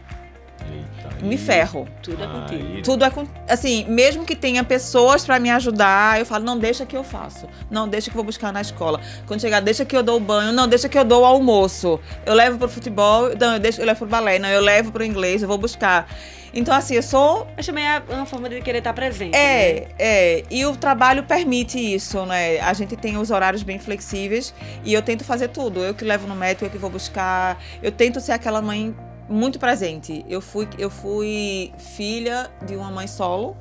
[0.71, 1.87] Eita, Me ferro.
[2.01, 2.73] Tudo é contigo.
[2.75, 6.57] aí- Tudo é com, assim, mesmo que tenha pessoas pra me ajudar, eu falo, não,
[6.57, 7.47] deixa que eu faço.
[7.69, 8.99] Não, deixa que eu vou buscar na escola.
[9.27, 10.51] Quando chegar, deixa que eu dou o banho.
[10.51, 11.99] Não, deixa que eu dou o almoço.
[12.25, 14.39] Eu levo pro futebol, não, eu, deixo, eu levo pro balé.
[14.39, 16.07] Não, eu levo pro inglês, eu vou buscar.
[16.55, 19.31] Então, assim, eu sou Mas também é uma forma de querer estar presente.
[19.31, 19.39] né?
[19.39, 20.43] É, é.
[20.51, 22.59] E o trabalho permite isso, né?
[22.59, 24.53] A gente tem os horários bem flexíveis
[24.85, 25.79] e eu tento fazer tudo.
[25.79, 27.57] Eu que levo no médico, eu que vou buscar.
[27.81, 28.95] Eu tento ser aquela mãe
[29.29, 30.25] muito presente.
[30.29, 33.55] Eu fui, eu fui filha de uma mãe solo,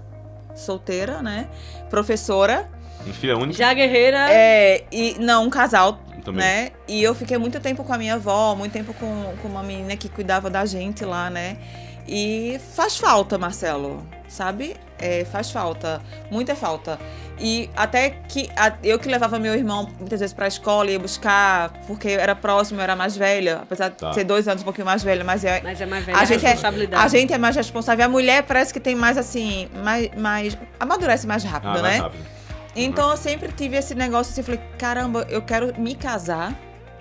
[0.54, 1.48] solteira, né?
[1.90, 2.68] Professora.
[3.14, 4.30] Filha única Já guerreira.
[4.30, 6.44] É, e não, um casal, também.
[6.44, 6.70] né?
[6.86, 9.96] E eu fiquei muito tempo com a minha avó, muito tempo com, com uma menina
[9.96, 11.56] que cuidava da gente lá, né?
[12.06, 14.76] E faz falta, Marcelo, sabe?
[14.98, 16.00] É, faz falta,
[16.30, 16.98] muita falta.
[17.38, 20.98] E até que a- eu que levava meu irmão muitas vezes pra escola e ia
[20.98, 24.12] buscar, porque era próximo, eu era mais velha, apesar de Tá.
[24.12, 26.24] ser dois anos um pouquinho mais velha, mas é, Mas é mais velha A a,
[26.24, 27.04] gente é- responsabilidade.
[27.04, 28.04] a gente é mais responsável.
[28.04, 31.82] A mulher parece que tem mais assim, mais, mais amadurece mais rápido, Ah, né?
[31.82, 32.24] mais rápido.
[32.76, 36.54] Então eu sempre tive esse negócio assim, eu falei, caramba, eu quero me casar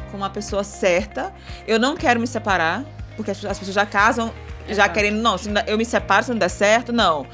[0.09, 1.31] com uma pessoa certa.
[1.67, 2.83] Eu não quero me separar,
[3.15, 4.33] porque as as pessoas já casam,
[4.67, 4.93] já Exato.
[4.93, 7.25] querendo, não, se eu me separo se não der certo, não.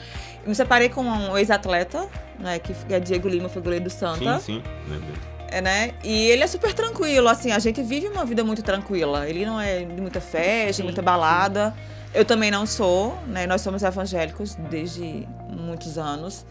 [0.47, 2.07] Me separei com um ex-atleta,
[2.39, 4.39] né, que é Diego Lima, foi goleiro do Santa.
[4.39, 4.63] Sim, sim.
[4.89, 5.13] Lembro.
[5.49, 5.93] É, né?
[6.03, 9.27] E ele é super tranquilo, assim, a gente vive uma vida muito tranquila.
[9.27, 11.73] Ele não é de muita festa, Sim, muita balada.
[12.13, 13.45] Eu também não sou, né?
[13.45, 16.45] Nós somos evangélicos desde muitos anos.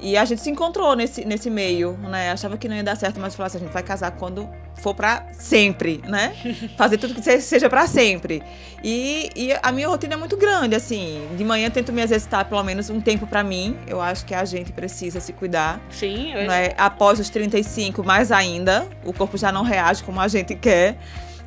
[0.00, 2.30] E a gente se encontrou nesse, nesse meio, né?
[2.30, 4.94] Achava que não ia dar certo, mas falou assim, a gente vai casar quando for
[4.94, 6.32] pra sempre, né?
[6.76, 8.42] Fazer tudo que se- seja pra sempre.
[8.84, 11.26] E, e a minha rotina é muito grande, assim.
[11.36, 13.76] De manhã eu tento me exercitar pelo menos um tempo pra mim.
[13.88, 16.46] Eu acho que a gente precisa se cuidar Sim, eu...
[16.46, 16.70] né?
[16.78, 20.96] Após os 35, mais ainda, o corpo já não reage como a gente quer.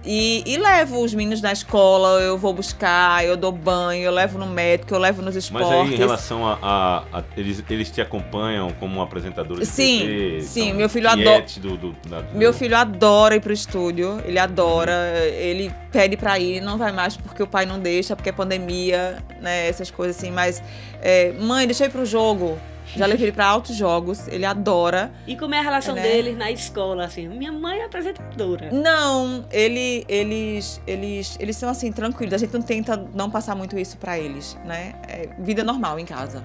[0.03, 4.39] E, e levo os meninos na escola, eu vou buscar, eu dou banho, eu levo
[4.39, 5.69] no médico, eu levo nos Mas esportes.
[5.71, 6.57] aí, em relação a.
[6.61, 10.41] a- a- eles, eles te acompanham como um apresentador de Sim, TV?
[10.41, 14.19] sim, são meu filho adora- Do, do, da- do- Meu filho adora ir pro estúdio,
[14.25, 14.91] ele adora,
[15.37, 19.19] ele pede pra ir, não vai mais porque o pai não deixa, porque é pandemia,
[19.39, 20.63] né, essas coisas assim, mas
[20.99, 22.57] é, mãe, deixa eu ir pro jogo.
[22.95, 25.11] Já levei ele pra altos jogos, ele adora.
[25.25, 26.01] E como é a relação Né?
[26.01, 27.27] deles na escola, assim?
[27.27, 28.69] Minha mãe é apresentadora.
[28.71, 32.33] Não, ele, eles, eles, eles são assim tranquilos.
[32.33, 34.93] A gente não tenta não passar muito isso pra eles, né?
[35.07, 36.43] É vida normal em casa.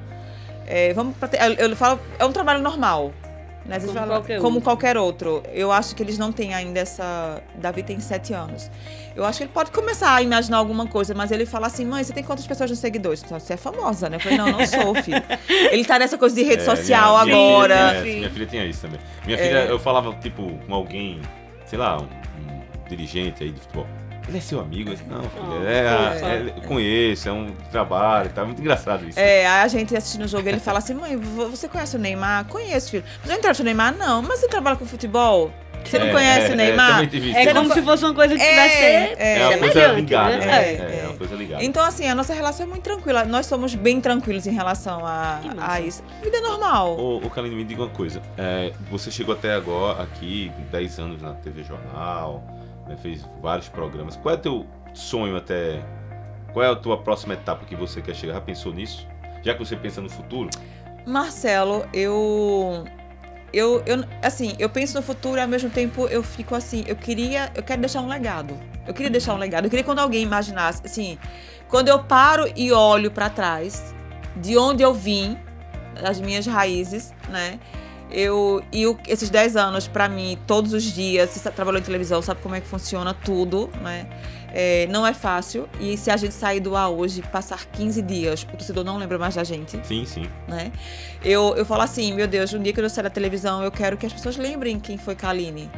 [0.66, 3.12] É, vamos pra te- eu, eu falo, é um trabalho normal.
[3.66, 3.76] Né?
[3.76, 4.62] Às vezes Como fala, qualquer como outro.
[4.62, 5.42] qualquer outro.
[5.52, 7.42] Eu acho que eles não têm ainda essa.
[7.56, 8.70] Davi tem sete anos.
[9.16, 12.04] Eu acho que ele pode começar a imaginar alguma coisa, mas ele fala assim: mãe,
[12.04, 13.22] você tem quantas pessoas nos seguidores?
[13.24, 14.16] Então, você é famosa, né?
[14.16, 15.22] Eu falei: não, não sou, filho.
[15.70, 17.74] ele tá nessa coisa de rede É, social minha- minha agora.
[17.74, 18.08] Filha, tinha Sim.
[18.10, 19.00] essa, minha filha tinha isso também.
[19.24, 19.42] Minha É.
[19.42, 21.20] filha, eu falava, tipo, com alguém,
[21.64, 23.86] sei lá, um, um dirigente aí de futebol.
[24.28, 24.90] Ele é seu amigo?
[24.90, 26.26] Disse, não, filha, Oh, é, fofa.
[26.26, 29.18] é, eu conheço, é um trabalho, tá muito engraçado isso.
[29.18, 31.98] É, aí a gente assistindo o jogo, ele fala assim: mãe, vo- você conhece o
[31.98, 32.44] Neymar?
[32.46, 33.04] Conheço, filho.
[33.22, 33.94] Você já entrevistou o Neymar?
[33.96, 34.22] Não.
[34.22, 35.52] Mas você trabalha com futebol?
[35.84, 37.02] Você não É, conhece é, o Neymar?
[37.04, 37.42] É.
[37.44, 38.76] É como não se fosse uma coisa que É, tivesse
[39.22, 39.38] é.
[39.38, 40.46] É uma coisa ligada, né?
[40.46, 40.52] né?
[40.52, 41.06] É, É, é é.
[41.06, 41.62] uma coisa ligada.
[41.64, 43.24] Então, assim, a nossa relação é muito tranquila.
[43.24, 46.02] Nós somos bem tranquilos em relação a, a isso.
[46.24, 46.98] Vida normal.
[46.98, 48.20] Ô, ô Kaline, me diga uma coisa.
[48.36, 52.42] É, você chegou até agora aqui, com 10 anos na TV Jornal,
[52.86, 54.16] né, fez vários programas.
[54.16, 55.82] Qual é o teu sonho até.
[56.52, 58.34] Qual é a tua próxima etapa que você quer chegar?
[58.34, 59.06] Já pensou nisso?
[59.42, 60.50] Já que você pensa no futuro?
[61.06, 62.84] Marcelo, eu.
[63.52, 66.96] Eu, eu, assim, eu penso no futuro e ao mesmo tempo eu fico assim, eu
[66.96, 68.58] queria, eu quero deixar um legado.
[68.86, 69.64] Eu queria deixar um legado.
[69.64, 71.16] Eu queria que quando alguém imaginasse, assim,
[71.68, 73.94] quando eu paro e olho pra trás,
[74.36, 75.38] de onde eu vim,
[76.04, 77.58] as minhas raízes, né?
[78.10, 82.22] Eu, e o- esses 10 anos, pra mim, todos os dias, você trabalhou em televisão,
[82.22, 84.06] sabe como é que funciona tudo, né?
[84.52, 85.68] É, não é fácil.
[85.80, 89.18] E se a gente sair do ar hoje, passar 15 dias, o torcedor não lembra
[89.18, 90.26] mais da gente Sim, sim.
[90.48, 90.72] né?
[91.22, 93.96] Eu, eu falo assim, meu Deus, um dia que eu sair da televisão, eu quero
[93.96, 95.70] que as pessoas lembrem quem foi Kaline.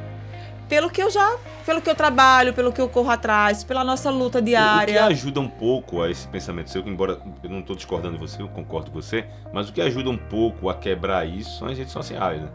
[0.69, 4.11] Pelo que eu já, pelo que eu trabalho, pelo que eu corro atrás, pela nossa
[4.11, 5.07] luta O que diária.
[5.07, 8.49] ajuda um pouco a esse pensamento seu, embora eu não estou discordando de você, eu
[8.49, 11.93] concordo com você, mas o que ajuda um pouco a quebrar isso são as redes
[11.93, 12.49] sociais, né?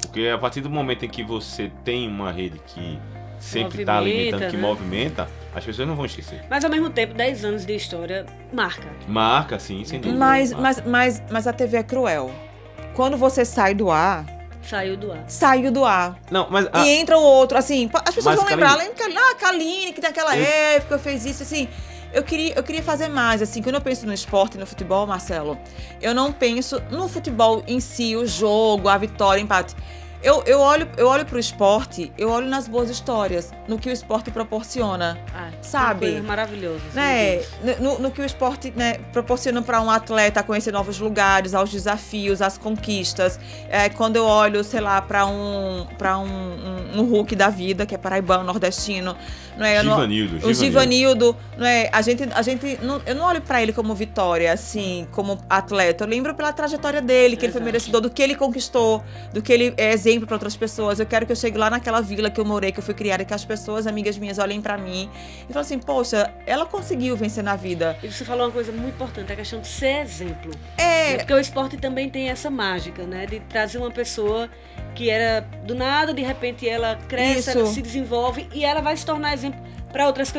[0.00, 2.98] Porque a partir do momento em que você tem uma rede que
[3.38, 4.62] sempre está alimentando, que né?
[4.62, 6.42] movimenta, as pessoas não vão esquecer.
[6.48, 8.88] Mas ao mesmo tempo, 10 anos de história marca.
[9.08, 10.18] Marca, sim, sem dúvida.
[10.18, 10.62] Mas, marca.
[10.62, 12.30] mas, mas, mas a TV é cruel.
[12.94, 14.24] Quando você sai do ar,
[14.62, 15.24] Saiu do ar.
[15.26, 16.18] saiu do ar.
[16.30, 16.68] Não, mas.
[16.72, 19.92] ah, E entra o outro, assim, as pessoas Mas, vão lembrar, lembra que ah, Kaline,
[19.92, 20.44] que naquela Eu-
[20.76, 21.68] época fez isso, assim.
[22.12, 25.56] Eu queria, eu queria fazer mais, assim, quando eu penso no esporte, no futebol, Marcelo,
[26.02, 29.76] eu não penso no futebol em si, o jogo, a vitória, o empate.
[30.22, 33.92] Eu, eu olho, eu olho pro esporte, eu olho nas boas histórias, no que o
[33.92, 35.18] esporte proporciona.
[35.34, 36.06] Ah, Sabe?
[36.06, 36.94] Coisas maravilhosas.
[37.62, 41.70] né, no, no que o esporte né, proporciona para um atleta conhecer novos lugares, aos
[41.70, 43.40] desafios, às conquistas.
[43.70, 47.86] É, quando eu olho, sei lá, para um para um, um, um Hulk da vida,
[47.86, 49.16] que é paraibano, nordestino,
[49.60, 49.78] não é?
[49.78, 51.88] Eu não- Givanildo, o Givanildo, não é?
[51.92, 56.04] A gente, a gente não, eu não olho pra ele como vitória, assim, como atleta.
[56.04, 57.64] Eu lembro pela trajetória dele, que ele foi Exato.
[57.64, 60.98] merecedor do que ele conquistou, do que ele é exemplo pra outras pessoas.
[60.98, 63.24] Eu quero que eu chegue lá naquela vila que eu morei, que eu fui criada,
[63.24, 65.08] que as pessoas, amigas minhas, olhem pra mim
[65.48, 67.96] e falem assim: poxa, ela conseguiu vencer na vida.
[68.02, 70.50] E você falou uma coisa muito importante, a questão de ser exemplo.
[70.78, 73.26] É, É porque o esporte também tem essa mágica, né?
[73.26, 74.48] De trazer uma pessoa
[75.00, 79.06] que era do nada, de repente ela cresce, ela se desenvolve e ela vai se
[79.06, 79.58] tornar exemplo
[79.90, 80.30] para outras,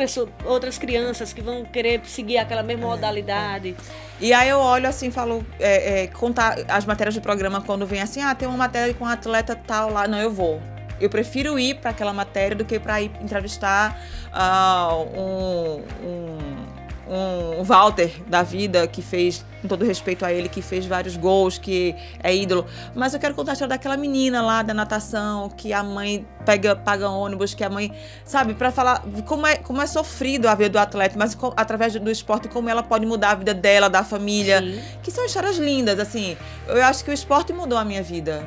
[0.44, 3.74] outras crianças que vão querer seguir aquela É, mesma modalidade.
[4.20, 8.00] E aí eu olho assim, falo, é, é, contar as matérias do programa quando vem
[8.00, 10.62] assim, ah, tem uma matéria com um atleta tal lá, não, eu vou.
[11.00, 14.00] Eu prefiro ir para aquela matéria do que para ir entrevistar
[14.32, 16.38] ah, um, um,
[17.08, 21.58] um Walter da vida que fez, com todo respeito a ele, que fez vários gols,
[21.58, 22.64] que é ídolo.
[22.94, 26.74] Mas eu quero contar a história daquela menina lá da natação, que a mãe pega,
[26.76, 27.92] paga ônibus, que a mãe,
[28.24, 31.92] sabe, para falar como é, como é sofrido a vida do atleta, mas co- através
[31.94, 34.80] do esporte, como ela pode mudar a vida dela, da família Sim.
[35.02, 36.36] que são histórias lindas, assim.
[36.66, 38.42] Eu acho que o esporte mudou a minha vida.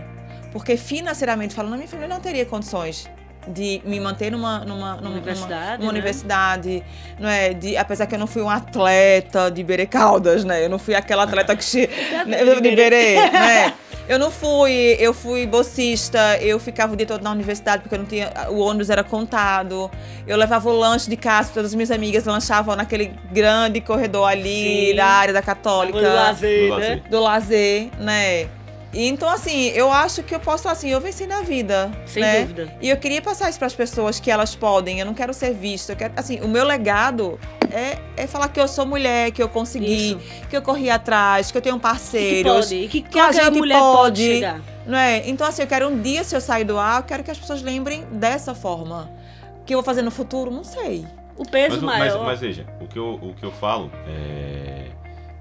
[0.51, 3.09] Porque financeiramente falando, a minha família não teria condições
[3.47, 5.99] de me manter numa, numa, numa Universidade, numa né?
[5.99, 6.84] universidade,
[7.19, 7.53] não é?
[7.53, 10.63] De, apesar que eu não fui um atleta de Iberê Caldas, né?
[10.63, 11.89] Eu não fui aquela atleta que che...
[12.25, 13.73] né, de Iberê, né?
[14.08, 17.99] Eu não fui, eu fui bolsista, eu ficava o dia todo na universidade porque eu
[17.99, 19.89] não tinha, o ônibus era contado.
[20.27, 24.89] Eu levava o lanche de casa, todas as minhas amigas lanchavam naquele grande corredor ali
[24.91, 24.95] Sim.
[24.95, 26.88] da área da Católica Do lazer, Do né?
[26.88, 27.03] lazer.
[27.10, 28.47] do lazer, né?
[28.95, 31.91] E então, assim, eu acho que eu posso falar assim, eu venci na vida.
[32.05, 32.41] Sem né?
[32.41, 32.73] dúvida.
[32.81, 35.01] E eu queria passar isso para as pessoas que elas podem.
[35.01, 35.91] Eu não quero ser vista.
[35.91, 37.38] Eu quero, assim, o meu legado
[37.69, 40.19] é, é falar que eu sou mulher, que eu consegui, Isso.
[40.49, 42.53] que eu corri atrás, que eu tenho E que parceiros.
[42.53, 44.21] pode, e que, que a qualquer gente mulher pode, pode.
[44.36, 44.62] chegar.
[44.88, 45.27] Não é?
[45.27, 47.38] Então, assim, eu quero um dia, se eu sair do ar, eu quero que as
[47.38, 49.12] pessoas lembrem dessa forma.
[49.60, 50.49] O que eu vou fazer no futuro?
[50.49, 51.05] Não sei.
[51.36, 52.23] O peso Mas, o- mas, maior.
[52.25, 54.85] mas veja, o que eu, o que eu falo é,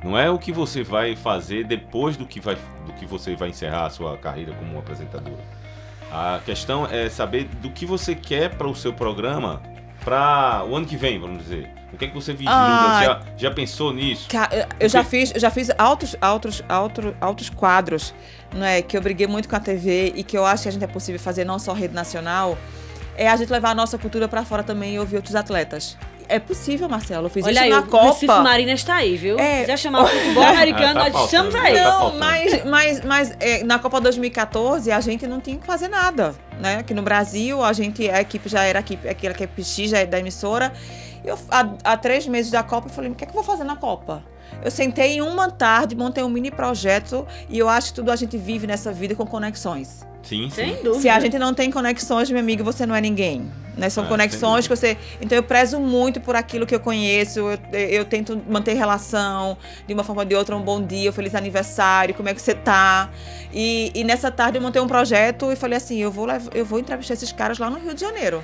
[0.05, 3.49] não é o que você vai fazer depois do que, vai, do que você vai
[3.49, 5.43] encerrar a sua carreira como apresentadora.
[6.13, 9.61] A questão é saber do que você quer para o seu programa
[10.05, 11.69] para o ano que vem, vamos dizer.
[11.93, 12.55] O que é que você vislumbra?
[12.61, 13.03] Ah.
[13.05, 14.29] Já, já pensou nisso?
[14.79, 18.13] Eu- já fiz, eu já fiz altos, altos, altos, altos quadros,
[18.55, 18.83] não é?
[18.83, 20.89] Que eu briguei muito com a TV e que eu acho que a gente é
[20.89, 22.59] possível fazer não só rede nacional,
[23.17, 25.97] é a gente levar a nossa cultura pra fora também e ouvir outros atletas.
[26.29, 27.27] É possível, Marcelo.
[27.27, 28.43] Eu fiz Olha isso aí, na o Recife Copa.
[28.43, 29.39] Marina está aí, viu?
[29.39, 29.55] É.
[29.57, 31.77] Se quiser chamar o futebol americano, Ah, tá nós estamos faltando.
[31.79, 31.85] aí.
[31.85, 35.89] Tá Não, mas, mas, mas é, na Copa 2014 a gente não tinha que fazer
[35.89, 36.77] nada, né?
[36.79, 39.99] Aqui no Brasil a gente, a equipe já era a equipe, aquela equipe X já
[39.99, 40.73] é da emissora.
[41.25, 43.45] Eu, há, há três meses da Copa, eu falei, o que é que eu vou
[43.45, 44.23] fazer na Copa?
[44.63, 48.17] Eu sentei em uma tarde, montei um mini projeto e eu acho que tudo a
[48.17, 50.07] gente vive nessa vida com conexões.
[50.23, 50.51] Sim, sim.
[50.51, 51.01] Sem dúvida.
[51.01, 53.51] Se a gente não tem conexões, meu amigo, você não é ninguém.
[53.77, 53.91] Né?
[53.91, 54.97] São Ah, conexões que você.
[55.21, 57.41] Então eu prezo muito por aquilo que eu conheço.
[57.41, 60.57] Eu, eu tento manter relação de uma forma ou de outra.
[60.57, 63.11] Um bom dia, um feliz aniversário, como é que você tá?
[63.53, 66.79] E, e nessa tarde eu montei um projeto e falei assim: eu vou, eu vou
[66.79, 68.43] entrevistar esses caras lá no Rio de Janeiro.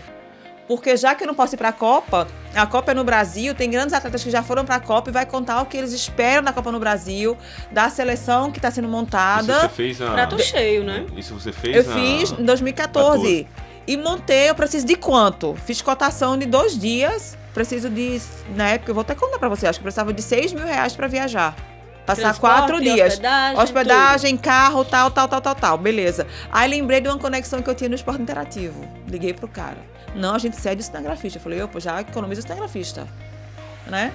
[0.70, 3.68] Porque já que eu não posso ir pra Copa, a Copa é no Brasil, tem
[3.68, 6.52] grandes atletas que já foram pra Copa e vai contar o que eles esperam da
[6.52, 7.37] Copa no Brasil,
[7.72, 9.62] da seleção que está sendo Isso montada.
[9.62, 10.12] você fez na...
[10.12, 11.06] Prato cheio, né?
[11.16, 11.92] Isso você fez Eu na...
[11.92, 13.48] fiz em 2014.
[13.85, 15.56] E montei, eu preciso de quanto?
[15.66, 17.37] Fiz cotação de dois dias.
[17.52, 18.22] Preciso de.
[18.54, 20.66] Na época, eu vou até contar pra você, acho que eu precisava de 6 mil
[20.66, 21.56] reais pra viajar.
[22.06, 23.14] Passar Transporte, quatro dias.
[23.14, 25.78] Hospedagem, Hospedagem, carro, tal, tal, tal, tal, tal.
[25.78, 26.26] Beleza.
[26.50, 28.85] Aí lembrei de uma conexão que eu tinha no esporte interativo.
[29.09, 29.78] Liguei pro cara.
[30.14, 31.38] Não, a gente cede o cinegrafista.
[31.38, 33.07] Eu falei, opa, já economiza o cinegrafista.
[33.87, 34.12] Né?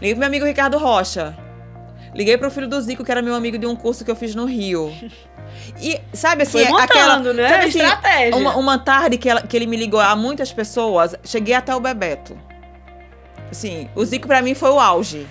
[0.00, 1.36] Liguei pro meu amigo Ricardo Rocha.
[2.14, 4.34] Liguei pro filho do Zico, que era meu amigo de um curso que eu fiz
[4.34, 4.92] no Rio.
[5.80, 7.32] E, sabe assim, montando, aquela.
[7.32, 7.48] né?
[7.48, 8.36] Sabe, assim, Estratégia.
[8.36, 11.80] uma, uma tarde que, ela- que ele me ligou a muitas pessoas, cheguei até o
[11.80, 12.36] Bebeto.
[13.50, 15.26] Assim, o Zico pra mim foi o auge.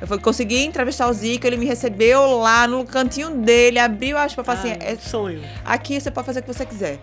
[0.00, 4.34] Eu fui- consegui entrevistar o Zico, ele me recebeu lá no cantinho dele, abriu as
[4.34, 5.42] portas, assim, Ai, é- sonho.
[5.64, 6.98] aqui você pode fazer o que você quiser.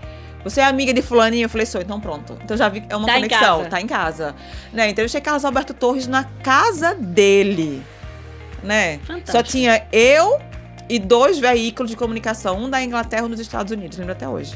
[0.45, 1.45] Você é amiga de fulaninho?
[1.45, 2.37] Eu falei, sou, então pronto.
[2.43, 3.69] Então já vi, é uma Tá em conexão, casa.
[3.69, 4.35] tá em casa.
[4.71, 4.89] Né?
[4.89, 7.83] Entrevistei Carlos Alberto Torres na casa dele,
[8.63, 8.99] né?
[8.99, 9.31] Fantástico.
[9.31, 10.39] Só tinha eu
[10.87, 14.29] e dois veículos de comunicação, um da Inglaterra e um dos Estados Unidos, lembro até
[14.29, 14.55] hoje.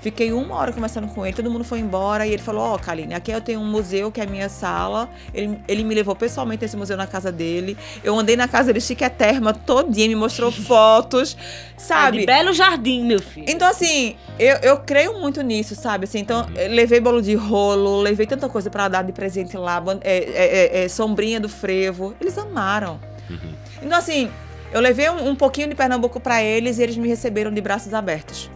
[0.00, 3.12] Fiquei uma hora conversando com ele, todo mundo foi embora e ele falou: Ó, Kaline,
[3.14, 5.08] aqui eu tenho um museu que é a minha sala.
[5.34, 7.76] Ele, ele me levou pessoalmente nesse museu na casa dele.
[8.02, 12.26] Eu andei na casa dele, chiqueterma, todinha, me mostrou fotos, Ah, de sabe?
[12.26, 13.46] belo jardim, meu filho.
[13.48, 16.04] Então, assim, eu, eu creio muito nisso, sabe?
[16.04, 19.82] Assim, então, eu levei bolo de rolo, levei tanta coisa pra dar de presente lá,
[20.02, 22.14] é, é, é, é, sombrinha do frevo.
[22.20, 22.98] Eles amaram.
[23.28, 23.52] Uhum.
[23.82, 24.30] Então, assim,
[24.72, 27.92] eu levei um, um pouquinho de Pernambuco pra eles e eles me receberam de braços
[27.92, 28.50] abertos.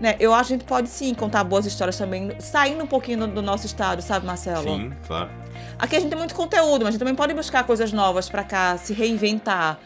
[0.00, 0.16] Né?
[0.18, 3.42] Eu acho que a gente pode sim contar boas histórias também, saindo um pouquinho do,
[3.42, 4.62] nosso estado, sabe, Marcelo?
[4.62, 5.28] Sim, claro.
[5.78, 8.42] Aqui a gente tem muito conteúdo, mas a gente também pode buscar coisas novas pra
[8.42, 9.78] cá, se reinventar.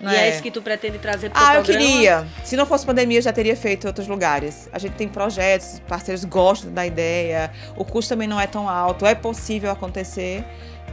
[0.00, 0.28] E né?
[0.28, 1.86] é isso que tu pretende trazer pro Ah, eu programa?
[1.86, 2.26] queria.
[2.42, 4.68] Se não fosse pandemia, eu já teria feito em outros lugares.
[4.72, 9.04] A gente tem projetos, parceiros gostam da ideia, o custo também não é tão alto,
[9.04, 10.44] é possível acontecer,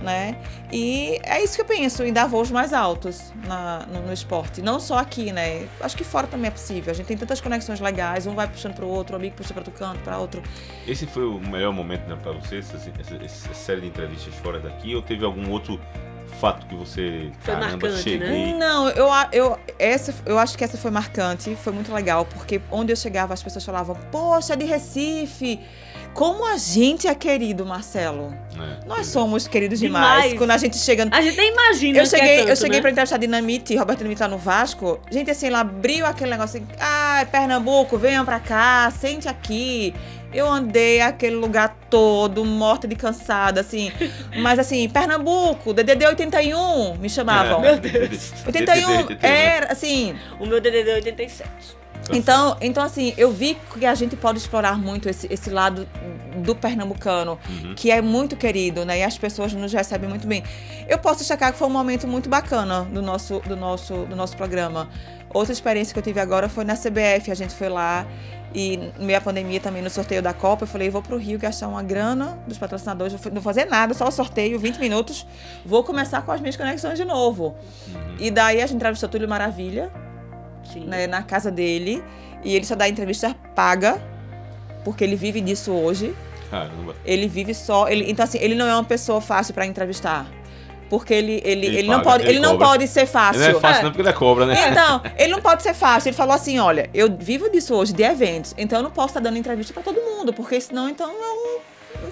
[0.01, 0.37] né?
[0.71, 4.61] E é isso que eu penso, em dar voos mais altos na- no, no esporte.
[4.61, 5.67] Não só aqui, né?
[5.81, 6.91] Acho que fora também é possível.
[6.91, 9.61] A gente tem tantas conexões legais, um vai puxando pro outro, o amigo puxa para
[9.61, 10.41] outro canto, para outro.
[10.87, 14.59] Esse foi o melhor momento né, para você, essa, essa- essa série de entrevistas fora
[14.59, 15.79] daqui, ou teve algum outro
[16.41, 18.53] fato que você, Foi caramba, marcante, cheguei...
[18.53, 22.91] Não, eu, eu, essa, eu acho que essa foi marcante, foi muito legal, porque onde
[22.91, 25.59] eu chegava as pessoas falavam, poxa, é de Recife.
[26.17, 28.31] Como a gente é querido, Marcelo.
[28.55, 28.79] né?
[28.87, 29.03] Nós é.
[29.03, 30.23] somos queridos demais.
[30.23, 30.33] Demais.
[30.39, 31.07] Quando a gente chega.
[31.11, 32.81] A gente nem imagina Eu que é cheguei, tanto, eu cheguei né?
[32.81, 34.99] pra entrevistar Dinamite, Roberto Dinamite lá no Vasco.
[35.11, 39.93] Gente, assim, ela abriu aquele negócio assim, ah, Pernambuco, venham pra cá, sente aqui.
[40.33, 43.91] Eu andei aquele lugar todo, morta de cansada, assim.
[44.41, 47.63] Mas assim, Pernambuco, DDD 81, me chamavam.
[47.63, 47.73] É.
[47.73, 48.33] Meu Deus.
[48.43, 49.17] 81 né?
[49.21, 50.15] era, assim.
[50.39, 51.77] O meu DDD é 87.
[52.15, 55.87] Então, então, assim, eu vi que a gente pode explorar muito esse, esse lado
[56.37, 57.73] do pernambucano, Uhum.
[57.75, 58.99] que é muito querido, né?
[58.99, 60.43] E as pessoas nos recebem muito bem.
[60.87, 64.37] Eu posso destacar que foi um momento muito bacana do nosso, do nosso, do nosso
[64.37, 64.89] programa.
[65.33, 67.31] Outra experiência que eu tive agora foi na CBF.
[67.31, 68.05] A gente foi lá
[68.53, 71.37] e, no meio da pandemia, também no sorteio da Copa, eu falei, vou pro Rio
[71.37, 75.27] gastar uma grana dos patrocinadores, não vou fazer nada, só o sorteio, 20 minutos.
[75.65, 77.55] Vou começar com as minhas conexões de novo.
[77.87, 78.15] Uhum.
[78.19, 79.91] E daí a gente entrevistou Túlio Maravilha.
[80.75, 82.03] Né, na casa dele.
[82.43, 84.01] E ele só dá entrevista paga,
[84.83, 86.13] porque ele vive disso hoje.
[86.49, 86.95] Caramba.
[87.05, 87.87] Ele vive só.
[87.89, 90.25] Ele, então, assim, ele não é uma pessoa fácil para entrevistar.
[90.89, 92.67] Porque ele, ele, Ele ele, não paga, pode, ele ele não cobra.
[92.67, 93.41] pode ser fácil.
[93.41, 94.69] Não é fácil não, porque ele é cobra, né?
[94.71, 96.09] Então, ele não pode ser fácil.
[96.09, 98.53] Ele falou assim: olha, eu vivo disso hoje, de eventos.
[98.57, 101.35] Então eu não posso estar dando entrevista para todo mundo, porque senão então eu não,
[101.53, 101.59] não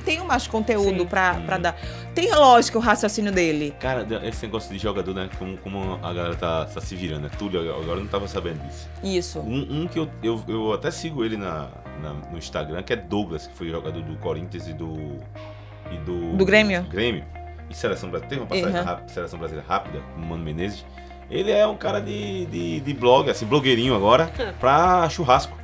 [0.05, 1.61] tenho mais conteúdo pra, Uhum.
[1.61, 1.75] dar.
[2.13, 3.75] Tem lógica o raciocínio dele.
[3.79, 5.29] Cara, esse negócio de jogador, né?
[5.37, 7.29] Como, como a galera tá, tá se virando, né?
[7.37, 8.87] Túlio, agora eu não tava sabendo disso.
[9.03, 9.39] Isso.
[9.39, 11.67] Um, um que eu, eu, eu até sigo ele na,
[12.01, 15.17] na- no Instagram, que é Douglas, que foi jogador do Corinthians e do.
[15.91, 16.83] E do, Do Grêmio?
[16.83, 17.23] Grêmio.
[17.69, 18.29] E seleção brasileira.
[18.29, 18.85] Teve uma passagem Uhum.
[18.85, 20.85] rápida, seleção brasileira rápida, com o Mano Menezes.
[21.29, 25.57] Ele é um cara de, de, de blog, assim, blogueirinho agora, pra churrasco.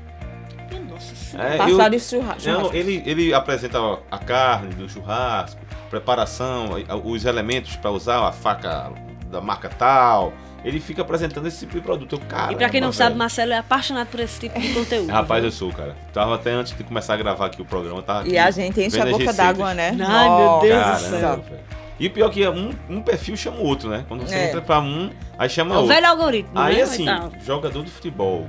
[1.37, 2.75] É, Passar eu- de churra- Não, churrasco.
[2.75, 3.77] ele, ele apresenta
[4.09, 5.59] a carne do churrasco,
[5.89, 6.69] preparação,
[7.03, 8.91] os elementos para usar a faca
[9.29, 10.33] da marca tal.
[10.63, 12.21] Ele fica apresentando esse tipo de produto.
[12.47, 13.17] Eu, E pra quem não sabe, velho.
[13.19, 15.09] Marcelo é apaixonado por esse tipo de conteúdo.
[15.11, 15.47] Rapaz, viu?
[15.47, 15.95] eu sou, cara.
[16.13, 18.79] Tava até antes de começar a gravar aqui o programa, tava aqui E a gente
[18.79, 19.97] enche a boca d'água, né?
[19.99, 21.37] Ai, meu Deus do céu.
[21.37, 21.59] Velho.
[21.99, 24.05] E o pior que é um, um perfil chama o outro, né?
[24.07, 24.47] Quando você É.
[24.49, 25.95] entra pra um, aí chama É o outro.
[25.95, 26.81] velho algoritmo, Aí né?
[26.83, 27.05] assim,
[27.43, 28.47] jogador de futebol.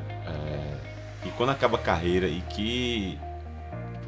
[1.24, 3.18] É, e quando acaba a carreira e que.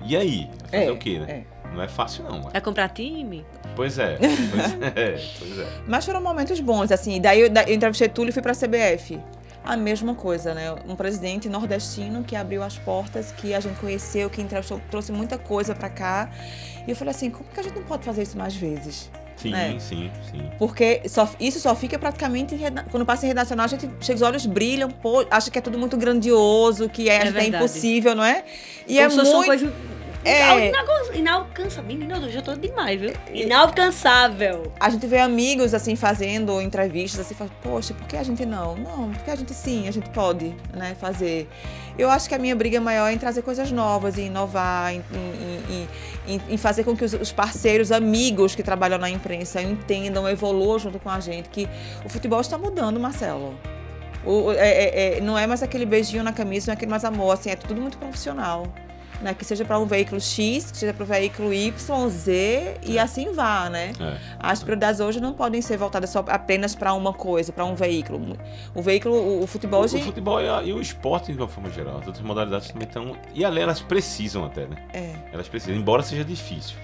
[0.06, 0.50] E aí?
[0.70, 1.26] Vai Fazer É, o quê, né?
[1.50, 1.54] é.
[1.74, 2.42] Não é fácil, não.
[2.42, 3.44] Vai comprar time?
[3.74, 4.16] Pois é.
[4.18, 5.20] Pois é.
[5.38, 5.66] Pois é.
[5.88, 7.20] Mas foram momentos bons, assim.
[7.20, 9.18] Daí eu, daí eu entrevistei Túlio e fui pra CBF.
[9.64, 10.72] A mesma coisa, né?
[10.86, 15.38] Um presidente nordestino que abriu as portas, que a gente conheceu, que entrevistou, trouxe muita
[15.38, 16.30] coisa pra cá.
[16.86, 19.10] E eu falei assim, como que a gente não pode fazer isso mais vezes?
[19.36, 19.78] Sim, É.
[19.78, 20.42] sim, sim.
[20.58, 22.56] Porque só- isso só fica praticamente.
[22.90, 25.78] Quando passa em redacional, a gente chega, os olhos brilham, pô, acha que é tudo
[25.78, 28.44] muito grandioso, que é, É é impossível, não é?
[28.86, 29.46] E Como é muito.
[29.46, 29.72] coisa
[30.24, 30.70] É.
[31.14, 31.84] inalcançável.
[31.84, 33.12] Menina, eu já tô demais, viu?
[33.32, 34.72] Inalcançável.
[34.80, 38.76] A gente vê amigos assim fazendo entrevistas assim, fala, poxa, por que a gente não?
[38.76, 41.48] Não, porque a gente sim, a gente pode, né, fazer.
[41.98, 45.02] Eu acho que a minha briga maior é em trazer coisas novas, em inovar, em,
[45.12, 45.88] em-
[46.26, 50.78] em- em- fazer com que os, os parceiros, amigos que trabalham na imprensa entendam, evoluam
[50.78, 51.68] junto com a gente, que
[52.04, 53.54] o futebol está mudando, Marcelo.
[54.24, 56.90] O- o- é- é- é- não é mais aquele beijinho na camisa, não é aquele
[56.90, 58.66] mais amor, assim, é tudo muito profissional.
[59.24, 59.34] Né?
[59.34, 63.00] Que seja para um veículo X, que seja para o veículo Y, Z e É.
[63.00, 63.92] assim vá, né?
[63.98, 64.18] É.
[64.38, 68.36] As prioridades hoje não podem ser voltadas só apenas para uma coisa, para um veículo.
[68.74, 71.38] O veículo, o, o futebol O, hoje o futebol e, a- e o esporte, de
[71.38, 73.16] uma forma geral, as outras modalidades também estão.
[73.34, 74.76] E ali elas precisam até, né?
[74.92, 75.14] é.
[75.32, 76.76] Elas precisam, embora seja difícil.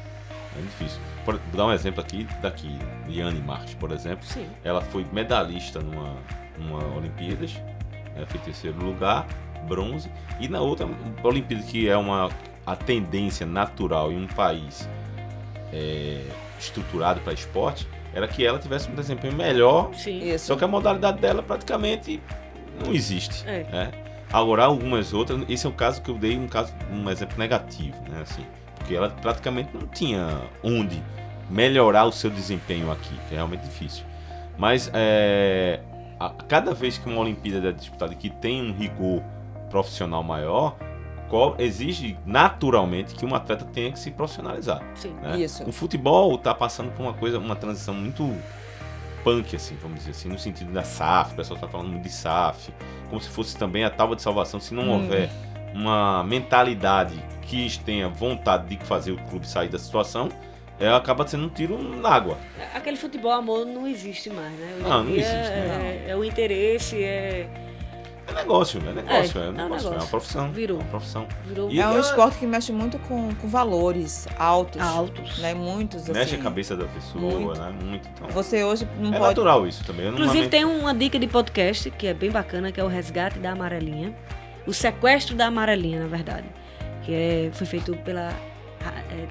[0.59, 0.99] É difícil.
[1.25, 2.77] Por, vou dar um exemplo aqui daqui.
[3.07, 4.25] Liane Marques, por exemplo.
[4.27, 4.47] Sim.
[4.65, 6.17] Ela foi medalhista numa,
[6.59, 7.53] numa Olimpíadas,
[8.17, 9.27] né, foi terceiro lugar,
[9.67, 10.11] bronze.
[10.41, 10.89] E na outra
[11.23, 12.31] Olimpíada, que é uma
[12.67, 14.89] a tendência natural em um país
[15.73, 16.21] é,
[16.59, 19.91] estruturado para esporte, era que ela tivesse um desempenho melhor.
[19.95, 20.37] Sim.
[20.39, 22.21] Só que a modalidade dela praticamente
[22.85, 23.45] não existe.
[23.49, 23.65] É.
[23.65, 23.91] né?
[24.33, 27.97] Agora, algumas outras, esse é um caso que eu dei um caso, um exemplo negativo,
[28.09, 28.21] né?
[28.23, 28.45] Assim,
[28.77, 31.03] porque ela praticamente não tinha onde
[31.49, 34.05] melhorar o seu desempenho aqui, que é realmente difícil.
[34.57, 35.81] Mas é,
[36.21, 39.21] a- cada vez que uma Olimpíada é disputada que tem um rigor
[39.71, 40.77] profissional maior,
[41.59, 44.83] exige naturalmente que um atleta tenha que se profissionalizar.
[44.95, 45.15] Sim.
[45.23, 45.39] né?
[45.39, 45.63] Isso.
[45.69, 48.37] O futebol tá passando por uma coisa, uma transição muito
[49.23, 52.11] punk, assim, vamos dizer assim, no sentido da SAF, o pessoal tá falando muito de
[52.11, 52.73] SAF,
[53.09, 55.03] como se fosse também a tábua de salvação, se não Hum.
[55.03, 55.31] houver
[55.75, 60.29] uma mentalidade que tenha vontade de fazer o clube sair da situação,
[60.81, 62.39] é, acaba sendo um tiro na água.
[62.75, 64.73] Aquele futebol amor não existe mais, né?
[64.77, 67.70] Hoje Não, não dia existe, É, é o interesse, é.
[68.31, 70.09] É negócio, é negócio, É, é, é um negócio, é uma negócio.
[70.11, 70.53] profissão.
[70.53, 70.79] Virou.
[70.79, 71.27] É uma profissão.
[71.47, 74.81] Virou E É um eu- esporte que mexe muito com, com valores altos.
[74.81, 75.39] altos.
[75.39, 75.53] Né?
[75.55, 76.13] Muitos, assim.
[76.13, 77.61] Mexe a cabeça da pessoa, muito.
[77.61, 77.73] né?
[77.85, 78.09] Muito.
[78.09, 79.29] Então, Você hoje não é pode.
[79.29, 80.09] natural isso também.
[80.09, 83.53] Inclusive tem uma dica de podcast que é bem bacana, que é o Resgate da
[83.53, 84.15] Amarelinha.
[84.67, 86.47] O Sequestro da Amarelinha, na verdade.
[87.03, 88.29] Que é, foi feito pela
[89.11, 89.27] é,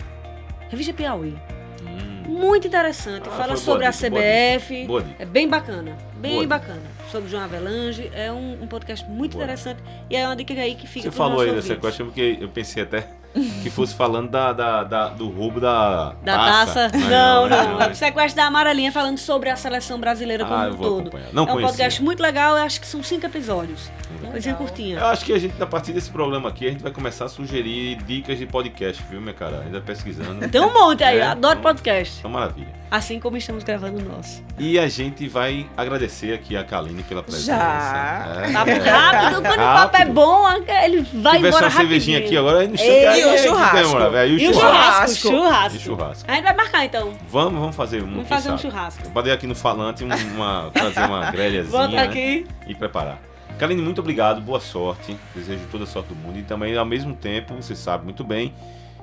[0.69, 1.37] Revista Piauí.
[1.81, 3.27] Hum, Muito interessante.
[3.29, 4.85] Ah, Fala sobre boa a dica, boa CBF.
[4.87, 5.23] boa dica.
[5.23, 5.95] É bem bacana.
[6.19, 6.81] Bem Boa bacana.
[7.11, 8.11] Sobre João Avelange.
[8.13, 9.43] É um, um podcast muito Boa.
[9.43, 9.81] interessante.
[10.09, 11.69] E é uma dica aí que fica Você falou aí ouvintes.
[11.79, 16.37] questão porque eu pensei até que fosse falando da, da- da- do roubo da, Da
[16.37, 16.89] taça?
[16.93, 17.81] Mas Não, não.
[17.81, 20.87] É o Sequestro da Amarelinha falando sobre a seleção brasileira como Ah, um eu vou
[20.89, 20.99] todo.
[21.01, 21.27] acompanhar.
[21.33, 21.67] Não é um conhecia.
[21.69, 23.91] podcast muito legal, eu acho que são cinco episódios.
[24.15, 24.31] Legal.
[24.31, 24.97] Coisinha curtinha.
[24.99, 27.29] Eu acho que a gente, a partir desse programa aqui, a gente vai começar a
[27.29, 29.61] sugerir dicas de podcast, viu, minha cara?
[29.65, 30.47] Ainda pesquisando.
[30.49, 32.15] Tem um monte aí, É, adoro então- podcast.
[32.19, 32.79] Então, maravilha.
[32.91, 34.43] Assim como estamos gravando o nosso.
[34.57, 37.45] E a gente vai agradecer aqui a Kaline pela presença.
[37.55, 38.43] Já.
[38.47, 38.51] É.
[38.51, 40.13] Tá rápido, quando o papo é Rápido.
[40.13, 42.25] bom, ele vai Se tivesse embora uma cervejinha rapidinho.
[42.25, 43.75] aqui agora, no Ei, aí e o churrasco?
[43.77, 44.25] demora.
[44.27, 45.17] E o churrasco, churrasco.
[45.29, 45.77] churrasco.
[45.77, 46.31] E churrasco.
[46.31, 47.13] A gente vai marcar então.
[47.29, 48.11] Vamos, vamos fazer um.
[48.11, 49.09] Vamos fazer um churrasco.
[49.09, 51.71] Bater aqui no falante, um- uma, trazer uma grelhazinha.
[51.71, 52.03] Volta né?
[52.03, 52.47] aqui.
[52.67, 53.19] e preparar.
[53.57, 55.17] Kaline, muito obrigado, boa sorte.
[55.35, 56.39] Desejo toda a sorte do mundo.
[56.39, 58.53] E também, ao mesmo tempo, você sabe muito bem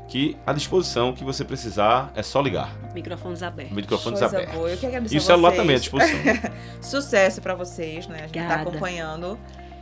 [0.08, 2.70] que a disposição que você precisar é só ligar.
[2.94, 3.74] Microfones abertos.
[3.74, 4.54] Microfones Coisa abertos.
[4.56, 4.70] boa.
[4.70, 5.60] Eu que agradeço E o celular vocês.
[5.60, 6.18] também à disposição.
[6.80, 8.18] Sucesso pra vocês, né?
[8.18, 8.62] A gente tá Obrigada.
[8.70, 9.38] acompanhando.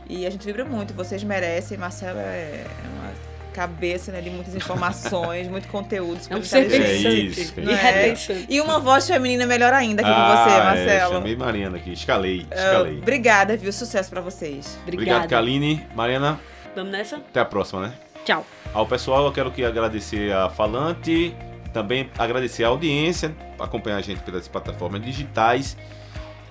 [0.09, 0.93] E a gente vibra muito.
[0.93, 1.77] Vocês merecem.
[1.77, 2.65] Marcelo é
[2.97, 3.11] uma
[3.55, 6.19] cabeça né, de muitas informações, muito conteúdo.
[6.29, 6.69] É um ser.
[6.71, 6.97] É.
[6.97, 7.75] E Não é?
[7.75, 8.45] repensante.
[8.49, 11.13] E uma voz feminina melhor ainda aqui ah, com você, É, Marcelo.
[11.13, 12.97] chamei Mariana aqui, escalei, Ah, escalei.
[12.97, 13.71] obrigada, viu?
[13.71, 14.77] Sucesso pra vocês.
[14.83, 15.27] Obrigado, Obrigada.
[15.27, 15.87] Kaline.
[15.95, 16.39] Mariana,
[16.75, 17.15] Vamos nessa?
[17.17, 17.93] até a próxima, né?
[18.25, 18.45] Tchau.
[18.73, 21.33] Ao pessoal, eu quero que agradecer a Falante,
[21.71, 25.77] também agradecer a audiência, acompanhar a gente pelas plataformas digitais.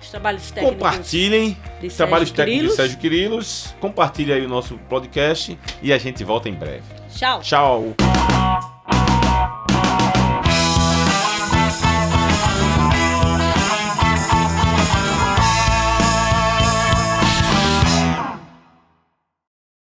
[0.05, 2.75] Os trabalhos técnicos Compartilhem de trabalhos Sérgio técnicos de.
[2.75, 3.75] Sérgio Quirilos.
[3.79, 6.83] Compartilhe aí o nosso podcast e a gente volta em breve.
[7.09, 7.41] Tchau.
[7.41, 8.74] Tchau!